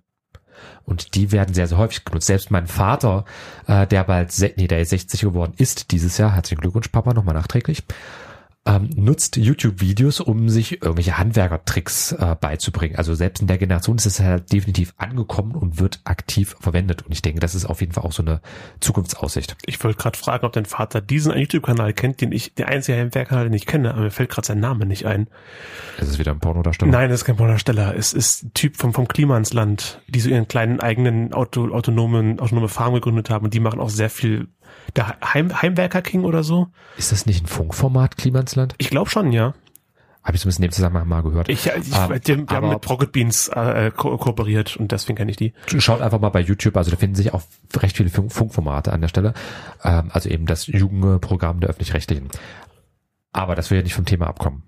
[0.86, 2.28] Und die werden sehr, sehr häufig genutzt.
[2.28, 3.26] Selbst mein Vater,
[3.68, 7.36] äh, der bald, nee, der ist 60 geworden ist dieses Jahr, herzlichen Glückwunsch, Papa, nochmal
[7.36, 7.84] nachträglich,
[8.66, 12.96] ähm, nutzt YouTube-Videos, um sich irgendwelche Handwerkertricks äh, beizubringen.
[12.96, 17.02] Also selbst in der Generation ist es halt definitiv angekommen und wird aktiv verwendet.
[17.02, 18.42] Und ich denke, das ist auf jeden Fall auch so eine
[18.80, 19.58] Zukunftsaussicht.
[19.66, 23.44] Ich wollte gerade fragen, ob dein Vater diesen YouTube-Kanal kennt, den ich, der einzige Handwerker,
[23.44, 25.28] den ich kenne, aber mir fällt gerade sein Name nicht ein.
[26.00, 26.92] Ist es wieder ein Pornodarsteller?
[26.92, 27.96] Nein, es ist kein Pornodarsteller.
[27.98, 32.70] Es ist ein Typ vom, vom Klimansland, die so ihren kleinen eigenen Auto, autonomen, autonome
[32.70, 34.48] Farm gegründet haben und die machen auch sehr viel
[34.96, 36.68] der Heim, Heimwerker King oder so.
[36.98, 38.76] Ist das nicht ein Funkformat, Klimansland?
[38.78, 39.54] Ich glaube schon, ja.
[40.24, 41.50] Habe ich zumindest in dem Zusammenhang mal gehört.
[41.50, 45.32] Ich, ich, um, die, die haben mit Rocket Beans äh, ko kooperiert und deswegen kenne
[45.32, 45.54] ich die.
[45.80, 47.42] Schaut einfach mal bei YouTube, also da finden sich auch
[47.76, 49.34] recht viele Funk Funkformate an der Stelle.
[49.84, 52.30] Ähm, also eben das Jugendprogramm der öffentlich-rechtlichen.
[53.34, 54.64] Aber das will ja nicht vom Thema abkommen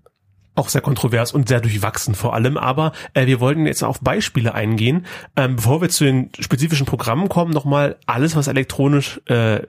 [0.55, 2.57] auch sehr kontrovers und sehr durchwachsen vor allem.
[2.57, 5.05] Aber äh, wir wollten jetzt auf Beispiele eingehen.
[5.35, 9.61] Ähm, bevor wir zu den spezifischen Programmen kommen, nochmal alles, was elektronisch äh,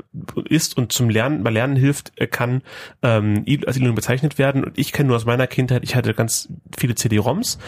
[0.44, 2.62] ist und zum Lernen, bei Lernen hilft, äh, kann
[3.02, 4.64] ähm, als E-Learning bezeichnet werden.
[4.64, 7.58] Und ich kenne nur aus meiner Kindheit, ich hatte ganz viele CD-ROMs.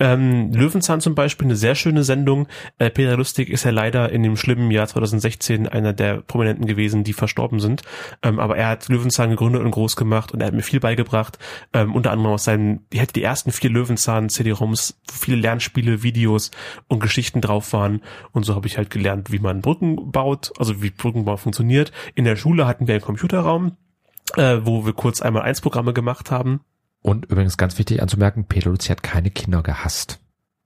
[0.00, 2.48] Ähm, Löwenzahn zum Beispiel, eine sehr schöne Sendung.
[2.78, 7.04] Äh, Peter Lustig ist ja leider in dem schlimmen Jahr 2016 einer der Prominenten gewesen,
[7.04, 7.82] die verstorben sind.
[8.22, 11.38] Ähm, aber er hat Löwenzahn gegründet und groß gemacht und er hat mir viel beigebracht,
[11.72, 16.02] ähm, unter anderem aus seinem ähm, die hatte die ersten vier Löwenzahn-CD-ROMs, wo viele Lernspiele,
[16.02, 16.50] Videos
[16.88, 18.02] und Geschichten drauf waren.
[18.32, 21.92] Und so habe ich halt gelernt, wie man Brücken baut, also wie Brückenbau funktioniert.
[22.14, 23.76] In der Schule hatten wir einen Computerraum,
[24.36, 26.60] äh, wo wir kurz einmal eins Programme gemacht haben.
[27.02, 30.18] Und übrigens ganz wichtig anzumerken, Peter Luzi hat keine Kinder gehasst.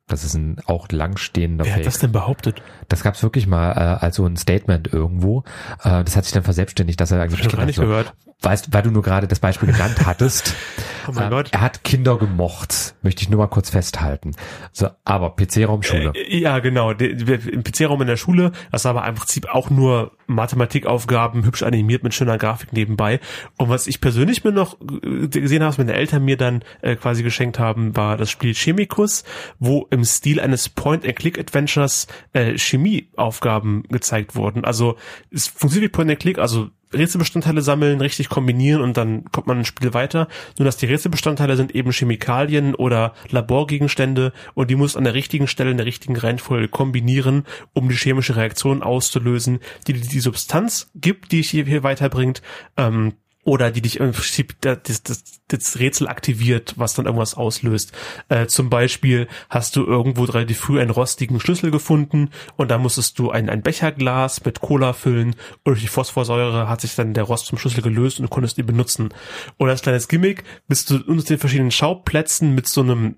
[0.07, 1.83] Das ist ein auch langstehender Wer Fake.
[1.83, 2.63] hat das denn behauptet?
[2.89, 5.45] Das gab's wirklich mal äh, als so ein Statement irgendwo.
[5.83, 8.13] Äh, das hat sich dann verselbständigt, dass er eigentlich ich Kinder nicht gehört.
[8.45, 10.55] Weißt, weil du nur gerade das Beispiel genannt hattest.
[11.09, 11.49] oh mein äh, Gott.
[11.53, 14.33] Er hat Kinder gemocht, möchte ich nur mal kurz festhalten.
[14.73, 16.13] So, aber PC-Raum Schule.
[16.15, 16.91] Äh, ja, genau.
[16.91, 22.03] Im PC-Raum in der Schule, das war aber im Prinzip auch nur Mathematikaufgaben, hübsch animiert
[22.03, 23.21] mit schöner Grafik nebenbei.
[23.57, 26.97] Und was ich persönlich mir noch äh, gesehen habe, was meine Eltern mir dann äh,
[26.97, 29.25] quasi geschenkt haben, war das Spiel Chemicus,
[29.59, 34.65] wo im Stil eines Point-and-Click-Adventures äh, Chemieaufgaben gezeigt wurden.
[34.65, 34.97] Also
[35.31, 39.95] es funktioniert wie Point-and-Click, also Rätselbestandteile sammeln, richtig kombinieren und dann kommt man ein Spiel
[39.95, 40.29] weiter.
[40.59, 45.47] Nur dass die Rätselbestandteile sind eben Chemikalien oder Laborgegenstände und die muss an der richtigen
[45.47, 51.33] Stelle in der richtigen Reihenfolge kombinieren, um die chemische Reaktion auszulösen, die die Substanz gibt,
[51.33, 52.43] die hier, hier weiterbringt.
[52.77, 57.93] Ähm, oder die dich im Prinzip das, das, das Rätsel aktiviert, was dann irgendwas auslöst.
[58.29, 63.19] Äh, zum Beispiel hast du irgendwo relativ früh einen rostigen Schlüssel gefunden und da musstest
[63.19, 67.25] du ein, ein Becherglas mit Cola füllen und durch die Phosphorsäure hat sich dann der
[67.25, 69.11] Rost zum Schlüssel gelöst und du konntest ihn benutzen.
[69.59, 73.17] Und als kleines Gimmick bist du unter den verschiedenen Schauplätzen mit so einem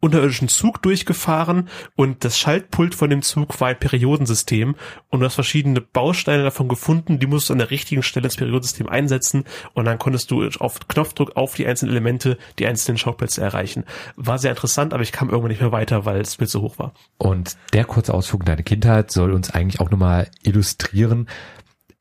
[0.00, 4.74] unterirdischen Zug durchgefahren und das Schaltpult von dem Zug war ein Periodensystem
[5.10, 8.36] und du hast verschiedene Bausteine davon gefunden, die musst du an der richtigen Stelle ins
[8.36, 13.42] Periodensystem einsetzen und dann konntest du auf Knopfdruck auf die einzelnen Elemente die einzelnen Schauplätze
[13.42, 13.84] erreichen.
[14.16, 16.78] War sehr interessant, aber ich kam irgendwann nicht mehr weiter, weil es mir zu hoch
[16.78, 16.94] war.
[17.18, 21.28] Und der kurze Ausflug in deine Kindheit soll uns eigentlich auch nochmal illustrieren,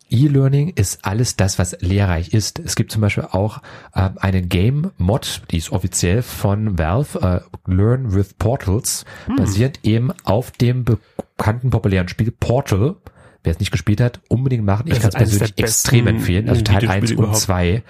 [0.09, 2.59] E-Learning ist alles das, was lehrreich ist.
[2.59, 3.61] Es gibt zum Beispiel auch
[3.93, 9.35] äh, einen Game-Mod, die ist offiziell von Valve, äh, Learn with Portals, hm.
[9.35, 12.95] basiert eben auf dem bekannten populären Spiel Portal.
[13.43, 14.87] Wer es nicht gespielt hat, unbedingt machen.
[14.87, 16.49] Ich kann es persönlich extrem empfehlen.
[16.49, 17.83] Also Teil 1 und 2.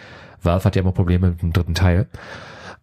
[0.43, 2.07] Valve hat ja immer Probleme mit dem dritten Teil.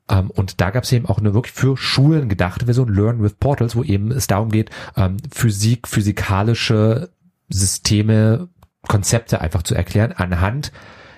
[0.08, 3.22] Um, ähm, und da gab es eben auch eine wirklich für Schulen gedachte Version, Learn
[3.22, 7.10] with Portals, wo eben es darum geht, ähm, Physik, physikalische
[7.48, 8.48] Systeme
[8.88, 10.72] Konzepte einfach zu erklären anhand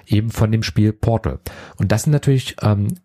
[0.07, 1.41] eben von dem Spiel Portal.
[1.77, 2.97] Und das sind natürlich ähm,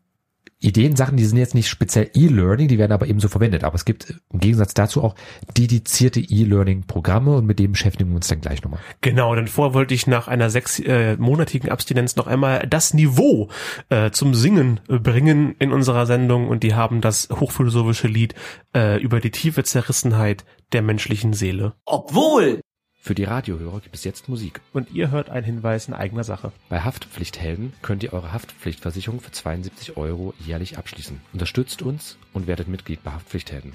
[0.63, 3.65] Ideen, Sachen, die sind jetzt nicht speziell E-Learning, die werden aber ebenso verwendet.
[3.65, 5.13] Aber es gibt im Gegensatz dazu auch
[5.57, 8.79] dedizierte E-Learning-Programme und mit dem beschäftigen wir uns dann gleich nochmal.
[9.01, 13.49] Genau, denn vorher wollte ich nach einer sechsmonatigen äh, Abstinenz noch einmal das Niveau
[13.89, 18.33] äh, zum Singen bringen in unserer Sendung und die haben das hochphilosophische Lied
[18.73, 21.73] äh, über die tiefe Zerrissenheit der menschlichen Seele.
[21.85, 22.61] Obwohl
[23.03, 24.61] für die Radiohörer gibt es jetzt Musik.
[24.71, 26.53] Und ihr hört einen Hinweis in eigener Sache.
[26.69, 31.19] Bei Haftpflichthelden könnt ihr eure Haftpflichtversicherung für 72 Euro jährlich abschließen.
[31.33, 33.73] Unterstützt uns und werdet Mitglied bei Haftpflichthelden.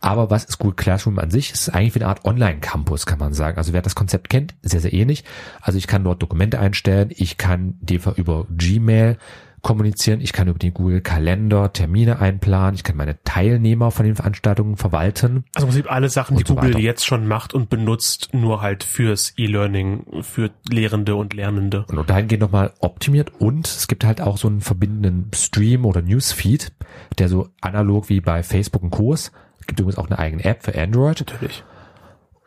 [0.00, 1.52] Aber was ist Google Classroom an sich?
[1.52, 3.58] Es ist eigentlich wie eine Art Online-Campus, kann man sagen.
[3.58, 5.24] Also wer das Konzept kennt, sehr, sehr ähnlich.
[5.60, 7.10] Also ich kann dort Dokumente einstellen.
[7.12, 9.18] Ich kann die über Gmail
[9.62, 14.16] kommunizieren, ich kann über den Google Kalender Termine einplanen, ich kann meine Teilnehmer von den
[14.16, 15.44] Veranstaltungen verwalten.
[15.54, 16.80] Also im Prinzip alle Sachen, die so Google weiter.
[16.80, 21.84] jetzt schon macht und benutzt, nur halt fürs E-Learning, für Lehrende und Lernende.
[21.88, 26.72] Und dahingehend nochmal optimiert und es gibt halt auch so einen verbindenden Stream oder Newsfeed,
[27.18, 30.64] der so analog wie bei Facebook ein Kurs, es gibt übrigens auch eine eigene App
[30.64, 31.20] für Android.
[31.20, 31.62] Natürlich.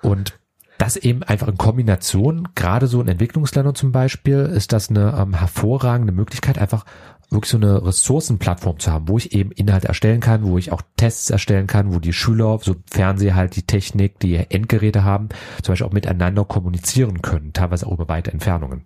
[0.02, 0.38] Und
[0.84, 5.34] das eben einfach in Kombination, gerade so in Entwicklungsländern zum Beispiel, ist das eine ähm,
[5.34, 6.84] hervorragende Möglichkeit, einfach
[7.30, 10.82] wirklich so eine Ressourcenplattform zu haben, wo ich eben Inhalte erstellen kann, wo ich auch
[10.98, 15.30] Tests erstellen kann, wo die Schüler, sofern sie halt die Technik, die Endgeräte haben,
[15.62, 18.86] zum Beispiel auch miteinander kommunizieren können, teilweise auch über weite Entfernungen.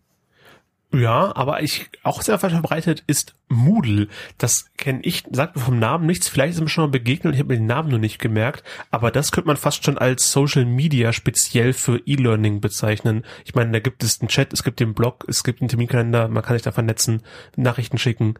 [0.93, 4.07] Ja, aber ich auch sehr weit verbreitet ist Moodle.
[4.37, 6.29] Das kenne ich, sagt mir vom Namen nichts.
[6.29, 8.63] Vielleicht ist mir schon mal begegnet und ich habe mir den Namen nur nicht gemerkt.
[8.89, 13.25] Aber das könnte man fast schon als Social Media speziell für E-Learning bezeichnen.
[13.43, 16.29] Ich meine, da gibt es einen Chat, es gibt den Blog, es gibt einen Terminkalender,
[16.29, 17.21] man kann sich da vernetzen,
[17.57, 18.35] Nachrichten schicken.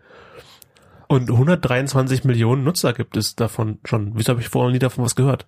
[1.10, 4.14] Und 123 Millionen Nutzer gibt es davon schon.
[4.16, 5.48] Wieso habe ich vorher nie davon was gehört?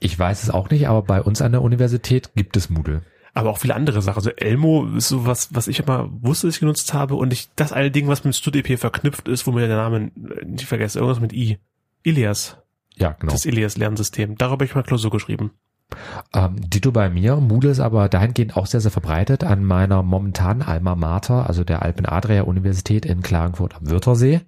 [0.00, 3.02] Ich weiß es auch nicht, aber bei uns an der Universität gibt es Moodle
[3.34, 4.18] aber auch viele andere Sachen.
[4.18, 7.48] Also Elmo ist so was, was ich immer wusste, dass ich genutzt habe und ich,
[7.56, 10.10] das eine Ding, was mit StudEP verknüpft ist, wo mir der Name
[10.44, 11.58] nicht vergesse, irgendwas mit I.
[12.02, 12.58] Ilias.
[12.96, 13.32] Ja, genau.
[13.32, 14.36] Das Ilias-Lernsystem.
[14.36, 15.52] Darüber habe ich mal Klausur geschrieben.
[16.34, 17.36] Ähm, Dito bei mir.
[17.36, 21.82] Moodle ist aber dahingehend auch sehr, sehr verbreitet an meiner momentanen Alma Mater, also der
[21.82, 24.40] Alpen Adria Universität in Klagenfurt am Wörthersee.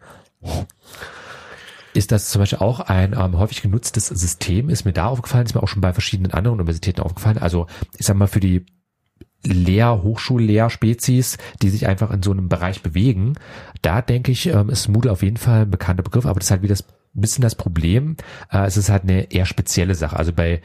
[1.95, 5.55] Ist das zum Beispiel auch ein ähm, häufig genutztes System, ist mir da aufgefallen, ist
[5.55, 7.39] mir auch schon bei verschiedenen anderen Universitäten aufgefallen.
[7.39, 7.67] Also
[7.99, 8.65] ich sag mal für die
[9.45, 13.35] Lehr-, Hochschullehr-Spezies, die sich einfach in so einem Bereich bewegen.
[13.83, 16.51] Da denke ich, ähm, ist Moodle auf jeden Fall ein bekannter Begriff, aber das ist
[16.53, 18.17] halt wieder das bisschen das Problem.
[18.51, 20.17] Äh, es ist halt eine eher spezielle Sache.
[20.17, 20.63] Also bei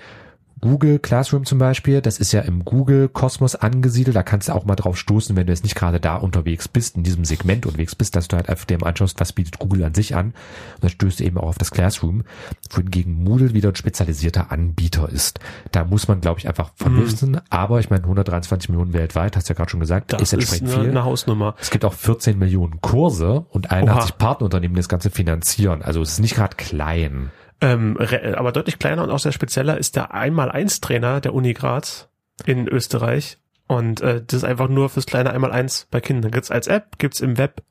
[0.61, 4.75] Google Classroom zum Beispiel, das ist ja im Google-Kosmos angesiedelt, da kannst du auch mal
[4.75, 8.15] drauf stoßen, wenn du jetzt nicht gerade da unterwegs bist, in diesem Segment unterwegs bist,
[8.15, 10.27] dass du halt einfach dem anschaust, was bietet Google an sich an.
[10.27, 12.23] Und dann stößt du eben auch auf das Classroom,
[12.71, 15.39] wohingegen Moodle wieder ein spezialisierter Anbieter ist.
[15.71, 17.31] Da muss man, glaube ich, einfach verlösen.
[17.31, 17.41] Mhm.
[17.49, 20.69] Aber ich meine, 123 Millionen weltweit, hast du ja gerade schon gesagt, das ist entsprechend
[20.69, 20.91] ist eine, viel.
[20.91, 21.55] Eine Hausnummer.
[21.59, 24.17] Es gibt auch 14 Millionen Kurse und 81 Oha.
[24.17, 25.81] Partnerunternehmen, die das Ganze finanzieren.
[25.81, 27.31] Also es ist nicht gerade klein.
[27.59, 27.97] Ähm,
[28.35, 32.07] aber deutlich kleiner und auch sehr spezieller ist der Einmal-Eins-Trainer der Uni Graz
[32.45, 33.39] in Österreich.
[33.67, 36.31] Und äh, das ist einfach nur fürs kleine Einmal-Eins bei Kindern.
[36.31, 37.63] Gibt's als App, gibt's im Web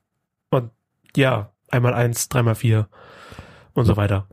[0.51, 0.71] und
[1.15, 2.89] ja, Einmal-Eins, dreimal vier
[3.75, 4.27] und so weiter.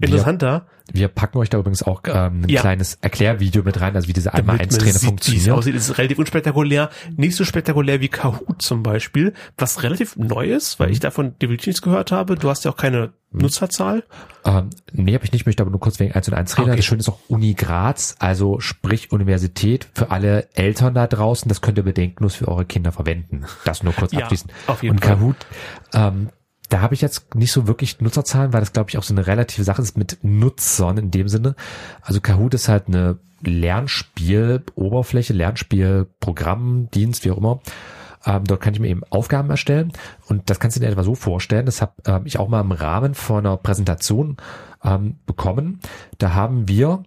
[0.00, 0.66] Interessanter.
[0.92, 2.60] Wir, packen euch da übrigens auch ähm, ein ja.
[2.60, 5.50] kleines Erklärvideo mit rein, also wie diese einmal eins Trainer funktioniert.
[5.50, 10.80] Aussieht, ist relativ unspektakulär, nicht so spektakulär wie Kahoot zum Beispiel, was relativ neu ist,
[10.80, 10.92] weil mhm.
[10.94, 12.36] ich davon definitiv nichts gehört habe.
[12.36, 13.42] Du hast ja auch keine mhm.
[13.42, 14.04] Nutzerzahl.
[14.44, 16.70] Ähm, nee, habe ich nicht, möchte aber nur kurz wegen 1 und 1 reden.
[16.70, 16.76] Okay.
[16.76, 21.60] Das Schöne ist auch Uni Graz, also sprich Universität für alle Eltern da draußen, das
[21.60, 23.44] könnt ihr bedenkenlos für eure Kinder verwenden.
[23.64, 24.52] Das nur kurz ja, abschließend.
[24.66, 25.36] Auf jeden und Kahoot,
[25.94, 26.30] ähm,
[26.72, 29.26] da habe ich jetzt nicht so wirklich Nutzerzahlen, weil das glaube ich auch so eine
[29.26, 31.54] relative Sache ist mit Nutzern in dem Sinne.
[32.00, 37.60] Also Kahoot ist halt eine Lernspiel-Oberfläche, Lernspiel-Programm, Dienst, wie auch immer.
[38.24, 39.92] Ähm, dort kann ich mir eben Aufgaben erstellen
[40.28, 41.66] und das kannst du dir etwa so vorstellen.
[41.66, 44.38] Das habe ähm, ich auch mal im Rahmen von einer Präsentation
[44.82, 45.80] ähm, bekommen.
[46.16, 47.02] Da haben wir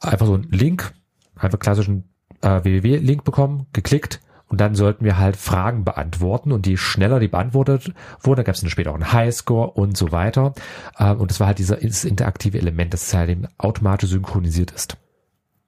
[0.00, 0.92] einfach so einen Link,
[1.34, 2.10] einfach klassischen
[2.42, 7.28] äh, www-Link bekommen, geklickt und dann sollten wir halt Fragen beantworten und die schneller die
[7.28, 10.54] beantwortet wurden, da gab es dann später auch einen Highscore und so weiter.
[10.98, 14.96] Ähm, und das war halt dieses interaktive Element, das halt eben automatisch synchronisiert ist.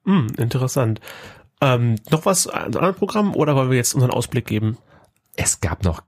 [0.05, 0.99] Hm, interessant.
[1.61, 4.77] Ähm, noch was an anderen Programmen oder wollen wir jetzt unseren Ausblick geben?
[5.35, 6.01] Es gab noch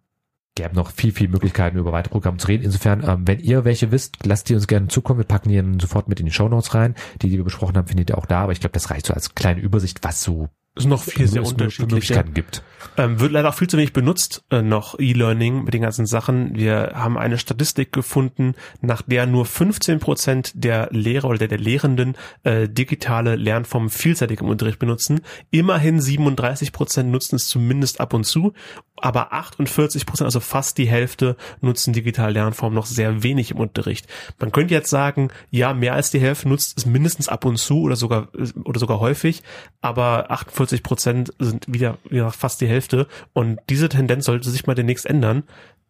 [0.55, 2.63] gäbe noch viel, viel Möglichkeiten, über weitere Programme zu reden.
[2.63, 5.19] Insofern, ähm, wenn ihr welche wisst, lasst die uns gerne zukommen.
[5.19, 6.95] Wir packen die sofort mit in die Show Notes rein.
[7.21, 8.43] Die, die wir besprochen haben, findet ihr auch da.
[8.43, 11.43] Aber ich glaube, das reicht so als kleine Übersicht, was so es noch viel sehr
[11.43, 12.63] unterschiedliche gibt.
[12.97, 16.55] Ähm, wird leider auch viel zu wenig benutzt, äh, noch E-Learning mit den ganzen Sachen.
[16.55, 21.59] Wir haben eine Statistik gefunden, nach der nur 15 Prozent der Lehrer oder der, der
[21.59, 25.21] Lehrenden äh, digitale Lernformen vielseitig im Unterricht benutzen.
[25.51, 28.53] Immerhin 37 Prozent nutzen es zumindest ab und zu,
[28.95, 34.07] aber 48 Prozent, also fast die Hälfte, nutzen digitale Lernformen noch sehr wenig im Unterricht.
[34.39, 37.81] Man könnte jetzt sagen, ja, mehr als die Hälfte nutzt es mindestens ab und zu
[37.81, 38.29] oder sogar
[38.63, 39.43] oder sogar häufig,
[39.81, 43.07] aber 48 Prozent sind wieder, wieder fast die Hälfte.
[43.33, 45.43] Und diese Tendenz sollte sich mal demnächst ändern.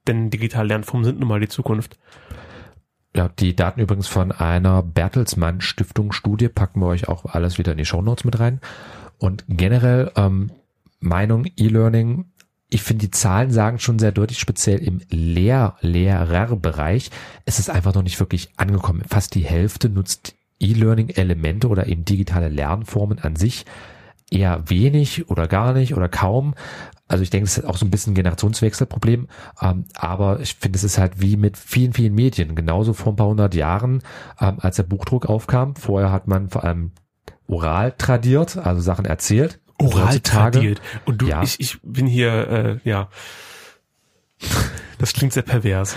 [0.07, 1.97] denn digitale Lernformen sind nun mal die Zukunft.
[3.15, 7.71] Ja, die Daten übrigens von einer Bertelsmann Stiftung Studie packen wir euch auch alles wieder
[7.71, 8.59] in die Show Notes mit rein.
[9.19, 10.51] Und generell ähm,
[10.99, 12.25] Meinung E-Learning,
[12.69, 17.11] ich finde die Zahlen sagen schon sehr deutlich, speziell im Lehr Lehrerbereich,
[17.45, 19.03] es ist einfach noch nicht wirklich angekommen.
[19.07, 23.65] Fast die Hälfte nutzt E-Learning-Elemente oder eben digitale Lernformen an sich
[24.33, 26.55] eher wenig oder gar nicht oder kaum.
[27.07, 29.27] Also ich denke, es ist auch so ein bisschen ein Generationswechselproblem,
[29.61, 32.55] ähm, aber ich finde, es ist halt wie mit vielen, vielen Medien.
[32.55, 34.01] Genauso vor ein paar hundert Jahren,
[34.39, 35.75] ähm, als der Buchdruck aufkam.
[35.75, 36.91] Vorher hat man vor allem
[37.47, 39.59] oral tradiert, also Sachen erzählt.
[39.79, 40.81] Oral tradiert.
[41.05, 41.43] Und du, Ja.
[41.43, 42.47] ich, ich bin hier,
[42.83, 43.09] äh, ja.
[44.97, 45.95] Das klingt sehr pervers.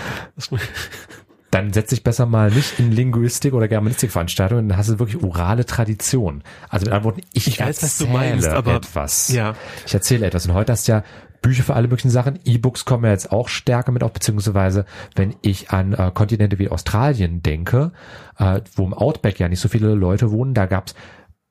[1.51, 5.65] Dann setz dich besser mal nicht in Linguistik oder Germanistikveranstaltungen, dann hast du wirklich orale
[5.65, 6.43] Tradition.
[6.69, 9.29] Also mit anderen Worten, ich, Ich weiß, was du erzähle meinst, aber- etwas.
[9.29, 9.53] ja.
[9.85, 10.45] Ich erzähle etwas.
[10.45, 11.03] Und heute hast du ja
[11.41, 12.39] Bücher für alle möglichen Sachen.
[12.43, 14.85] E-Books kommen ja jetzt auch stärker mit auf, beziehungsweise
[15.15, 17.91] wenn ich an äh, Kontinente wie Australien denke,
[18.37, 20.95] äh, wo im Outback ja nicht so viele Leute wohnen, da gab's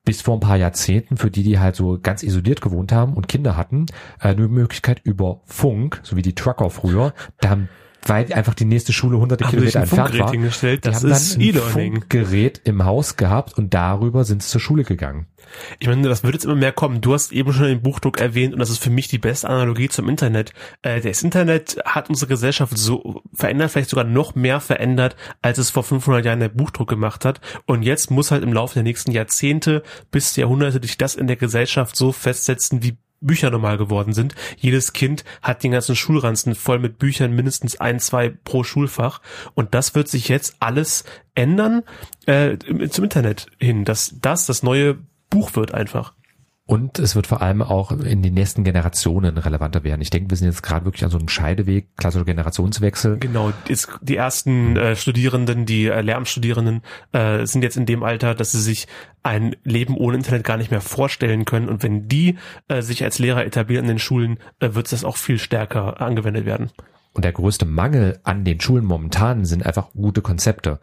[0.05, 3.27] bis vor ein paar Jahrzehnten, für die, die halt so ganz isoliert gewohnt haben und
[3.27, 3.87] Kinder hatten,
[4.21, 7.69] äh, nur die Möglichkeit über Funk, so wie die Trucker früher, da haben
[8.07, 10.31] weil einfach die nächste Schule hunderte Haben Kilometer entfernt war.
[10.31, 11.61] Hingestellt, die das haben ist dann ein.
[11.61, 15.27] Funkgerät im Haus gehabt und darüber sind sie zur Schule gegangen.
[15.79, 17.01] Ich meine, das wird jetzt immer mehr kommen.
[17.01, 19.89] Du hast eben schon den Buchdruck erwähnt und das ist für mich die beste Analogie
[19.89, 20.53] zum Internet.
[20.81, 25.69] Äh, das Internet hat unsere Gesellschaft so verändert, vielleicht sogar noch mehr verändert, als es
[25.69, 27.41] vor 500 Jahren der Buchdruck gemacht hat.
[27.65, 31.37] Und jetzt muss halt im Laufe der nächsten Jahrzehnte bis Jahrhunderte sich das in der
[31.37, 34.35] Gesellschaft so festsetzen, wie Bücher normal geworden sind.
[34.57, 39.21] Jedes Kind hat den ganzen Schulranzen voll mit Büchern, mindestens ein, zwei pro Schulfach.
[39.53, 41.03] Und das wird sich jetzt alles
[41.35, 41.83] ändern
[42.25, 42.57] äh,
[42.89, 44.97] zum Internet hin, dass das das neue
[45.29, 46.13] Buch wird einfach.
[46.67, 50.01] Und es wird vor allem auch in den nächsten Generationen relevanter werden.
[50.01, 53.19] Ich denke, wir sind jetzt gerade wirklich an so einem Scheideweg, klassischer Generationswechsel.
[53.19, 56.81] Genau, jetzt die ersten äh, Studierenden, die äh, Lehramtsstudierenden
[57.13, 58.87] äh, sind jetzt in dem Alter, dass sie sich
[59.23, 61.69] ein Leben ohne Internet gar nicht mehr vorstellen können.
[61.69, 62.37] Und wenn die
[62.67, 66.45] äh, sich als Lehrer etablieren in den Schulen, äh, wird das auch viel stärker angewendet
[66.45, 66.71] werden.
[67.13, 70.81] Und der größte Mangel an den Schulen momentan sind einfach gute Konzepte.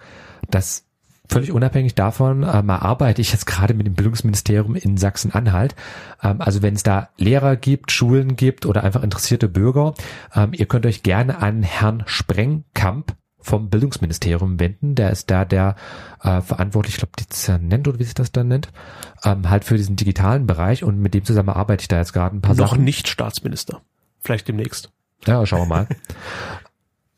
[0.48, 0.83] Das
[1.28, 5.74] völlig unabhängig davon ähm, arbeite ich jetzt gerade mit dem Bildungsministerium in Sachsen-Anhalt.
[6.22, 9.94] Ähm, also wenn es da Lehrer gibt, Schulen gibt oder einfach interessierte Bürger,
[10.34, 14.94] ähm, ihr könnt euch gerne an Herrn Sprengkamp vom Bildungsministerium wenden.
[14.94, 15.76] Der ist da der
[16.22, 18.70] äh, verantwortlich, ich glaube, Dezernent oder wie sich das dann nennt,
[19.22, 22.36] ähm, halt für diesen digitalen Bereich und mit dem zusammen arbeite ich da jetzt gerade
[22.36, 22.84] ein paar Noch Sachen.
[22.84, 23.82] nicht Staatsminister.
[24.20, 24.90] Vielleicht demnächst.
[25.26, 25.88] Ja, schauen wir mal.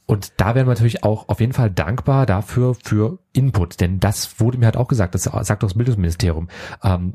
[0.07, 4.39] Und da wären wir natürlich auch auf jeden Fall dankbar dafür für Input, denn das
[4.41, 6.49] wurde mir halt auch gesagt, das sagt auch das Bildungsministerium.
[6.83, 7.15] Ähm,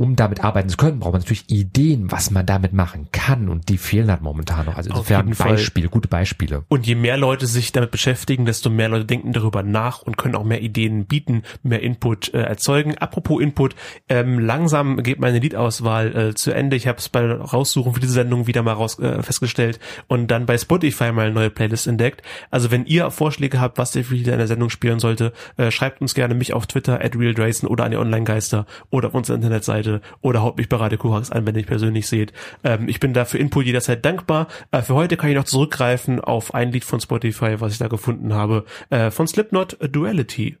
[0.00, 3.68] um damit arbeiten zu können, braucht man natürlich Ideen, was man damit machen kann und
[3.68, 4.76] die fehlen halt momentan noch.
[4.76, 5.28] Also insofern.
[5.36, 6.64] Beispiele, gute Beispiele.
[6.68, 10.36] Und je mehr Leute sich damit beschäftigen, desto mehr Leute denken darüber nach und können
[10.36, 12.96] auch mehr Ideen bieten, mehr Input äh, erzeugen.
[12.96, 13.76] Apropos Input,
[14.08, 16.76] ähm, langsam geht meine Liedauswahl äh, zu Ende.
[16.76, 20.46] Ich habe es bei Raussuchen für diese Sendung wieder mal raus äh, festgestellt und dann
[20.46, 22.22] bei Spotify mal eine neue Playlist entdeckt.
[22.50, 26.00] Also wenn ihr Vorschläge habt, was ihr für in der Sendung spielen sollte, äh, schreibt
[26.00, 29.89] uns gerne mich auf Twitter at RealDrayson oder an die Online-Geister oder auf unserer Internetseite
[30.20, 32.32] oder haut mich bei Radio Korax an, wenn ihr persönlich seht.
[32.64, 34.48] Ähm, ich bin da für Input jederzeit dankbar.
[34.70, 37.88] Äh, für heute kann ich noch zurückgreifen auf ein Lied von Spotify, was ich da
[37.88, 40.56] gefunden habe, äh, von Slipknot, Duality.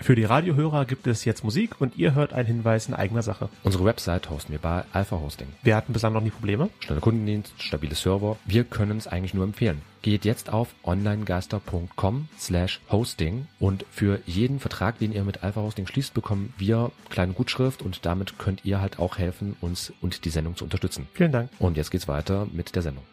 [0.00, 3.48] Für die Radiohörer gibt es jetzt Musik und ihr hört einen Hinweis in eigener Sache.
[3.62, 5.48] Unsere Website hosten wir bei Alpha Hosting.
[5.62, 6.70] Wir hatten bislang noch nie Probleme.
[6.80, 8.36] Schneller Kundendienst, stabile Server.
[8.44, 9.82] Wir können es eigentlich nur empfehlen.
[10.02, 15.86] Geht jetzt auf onlinegeister.com slash hosting und für jeden Vertrag, den ihr mit Alpha Hosting
[15.86, 20.30] schließt, bekommen wir kleine Gutschrift und damit könnt ihr halt auch helfen, uns und die
[20.30, 21.08] Sendung zu unterstützen.
[21.14, 21.50] Vielen Dank.
[21.58, 23.04] Und jetzt geht's weiter mit der Sendung.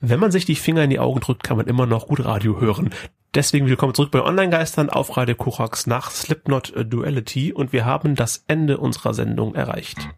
[0.00, 2.60] Wenn man sich die Finger in die Augen drückt, kann man immer noch gut Radio
[2.60, 2.90] hören.
[3.34, 8.14] Deswegen willkommen zurück bei Online-Geistern auf Radio Korax nach Slipknot äh, Duality und wir haben
[8.14, 10.08] das Ende unserer Sendung erreicht.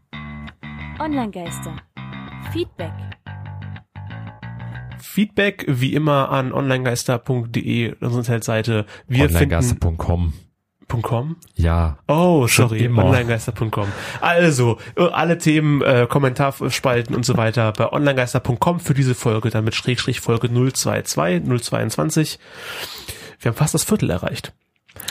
[1.01, 1.75] Online-Geister.
[2.53, 2.93] Feedback.
[4.99, 8.87] Feedback wie immer an onlinegeister.de, unsere Internetseite.
[9.09, 9.81] Wir finden
[10.91, 11.03] Onlinegeister.com.
[11.03, 11.37] .com?
[11.55, 11.99] Ja.
[12.07, 13.89] Oh, sorry, onlinegeister.com.
[14.21, 19.65] Also, äh, alle Themen, äh, Kommentarspalten und so weiter bei onlinegeister.com für diese Folge, dann
[19.65, 22.39] mit Schrägstrich Folge 022, 022.
[23.41, 24.53] Wir haben fast das Viertel erreicht,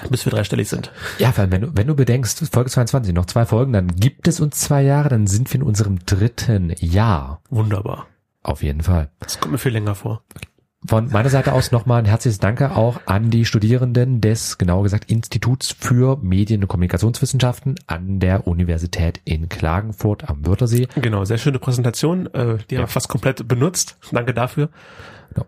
[0.10, 0.92] bis wir dreistellig sind.
[1.18, 4.40] Ja, allem, wenn du, wenn du bedenkst, Folge 22, noch zwei Folgen, dann gibt es
[4.40, 7.42] uns zwei Jahre, dann sind wir in unserem dritten Jahr.
[7.50, 8.08] Wunderbar.
[8.42, 9.10] Auf jeden Fall.
[9.20, 10.24] Das kommt mir viel länger vor.
[10.86, 15.12] Von meiner Seite aus nochmal ein herzliches Danke auch an die Studierenden des, genauer gesagt,
[15.12, 20.88] Instituts für Medien- und Kommunikationswissenschaften an der Universität in Klagenfurt am Wörthersee.
[20.96, 23.98] Genau, sehr schöne Präsentation, äh, die haben wir fast komplett benutzt.
[24.12, 24.70] Danke dafür.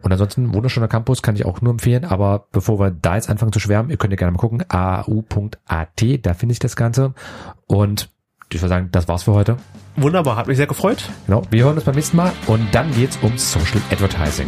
[0.01, 2.05] Und ansonsten wunderschöner Campus, kann ich auch nur empfehlen.
[2.05, 6.03] Aber bevor wir da jetzt anfangen zu schwärmen, ihr könnt ja gerne mal gucken, au.at,
[6.21, 7.13] da finde ich das Ganze.
[7.67, 8.09] Und
[8.51, 9.57] ich würde sagen, das war's für heute.
[9.95, 11.09] Wunderbar, hat mich sehr gefreut.
[11.25, 14.47] Genau, wir hören uns beim nächsten Mal und dann geht's um Social Advertising.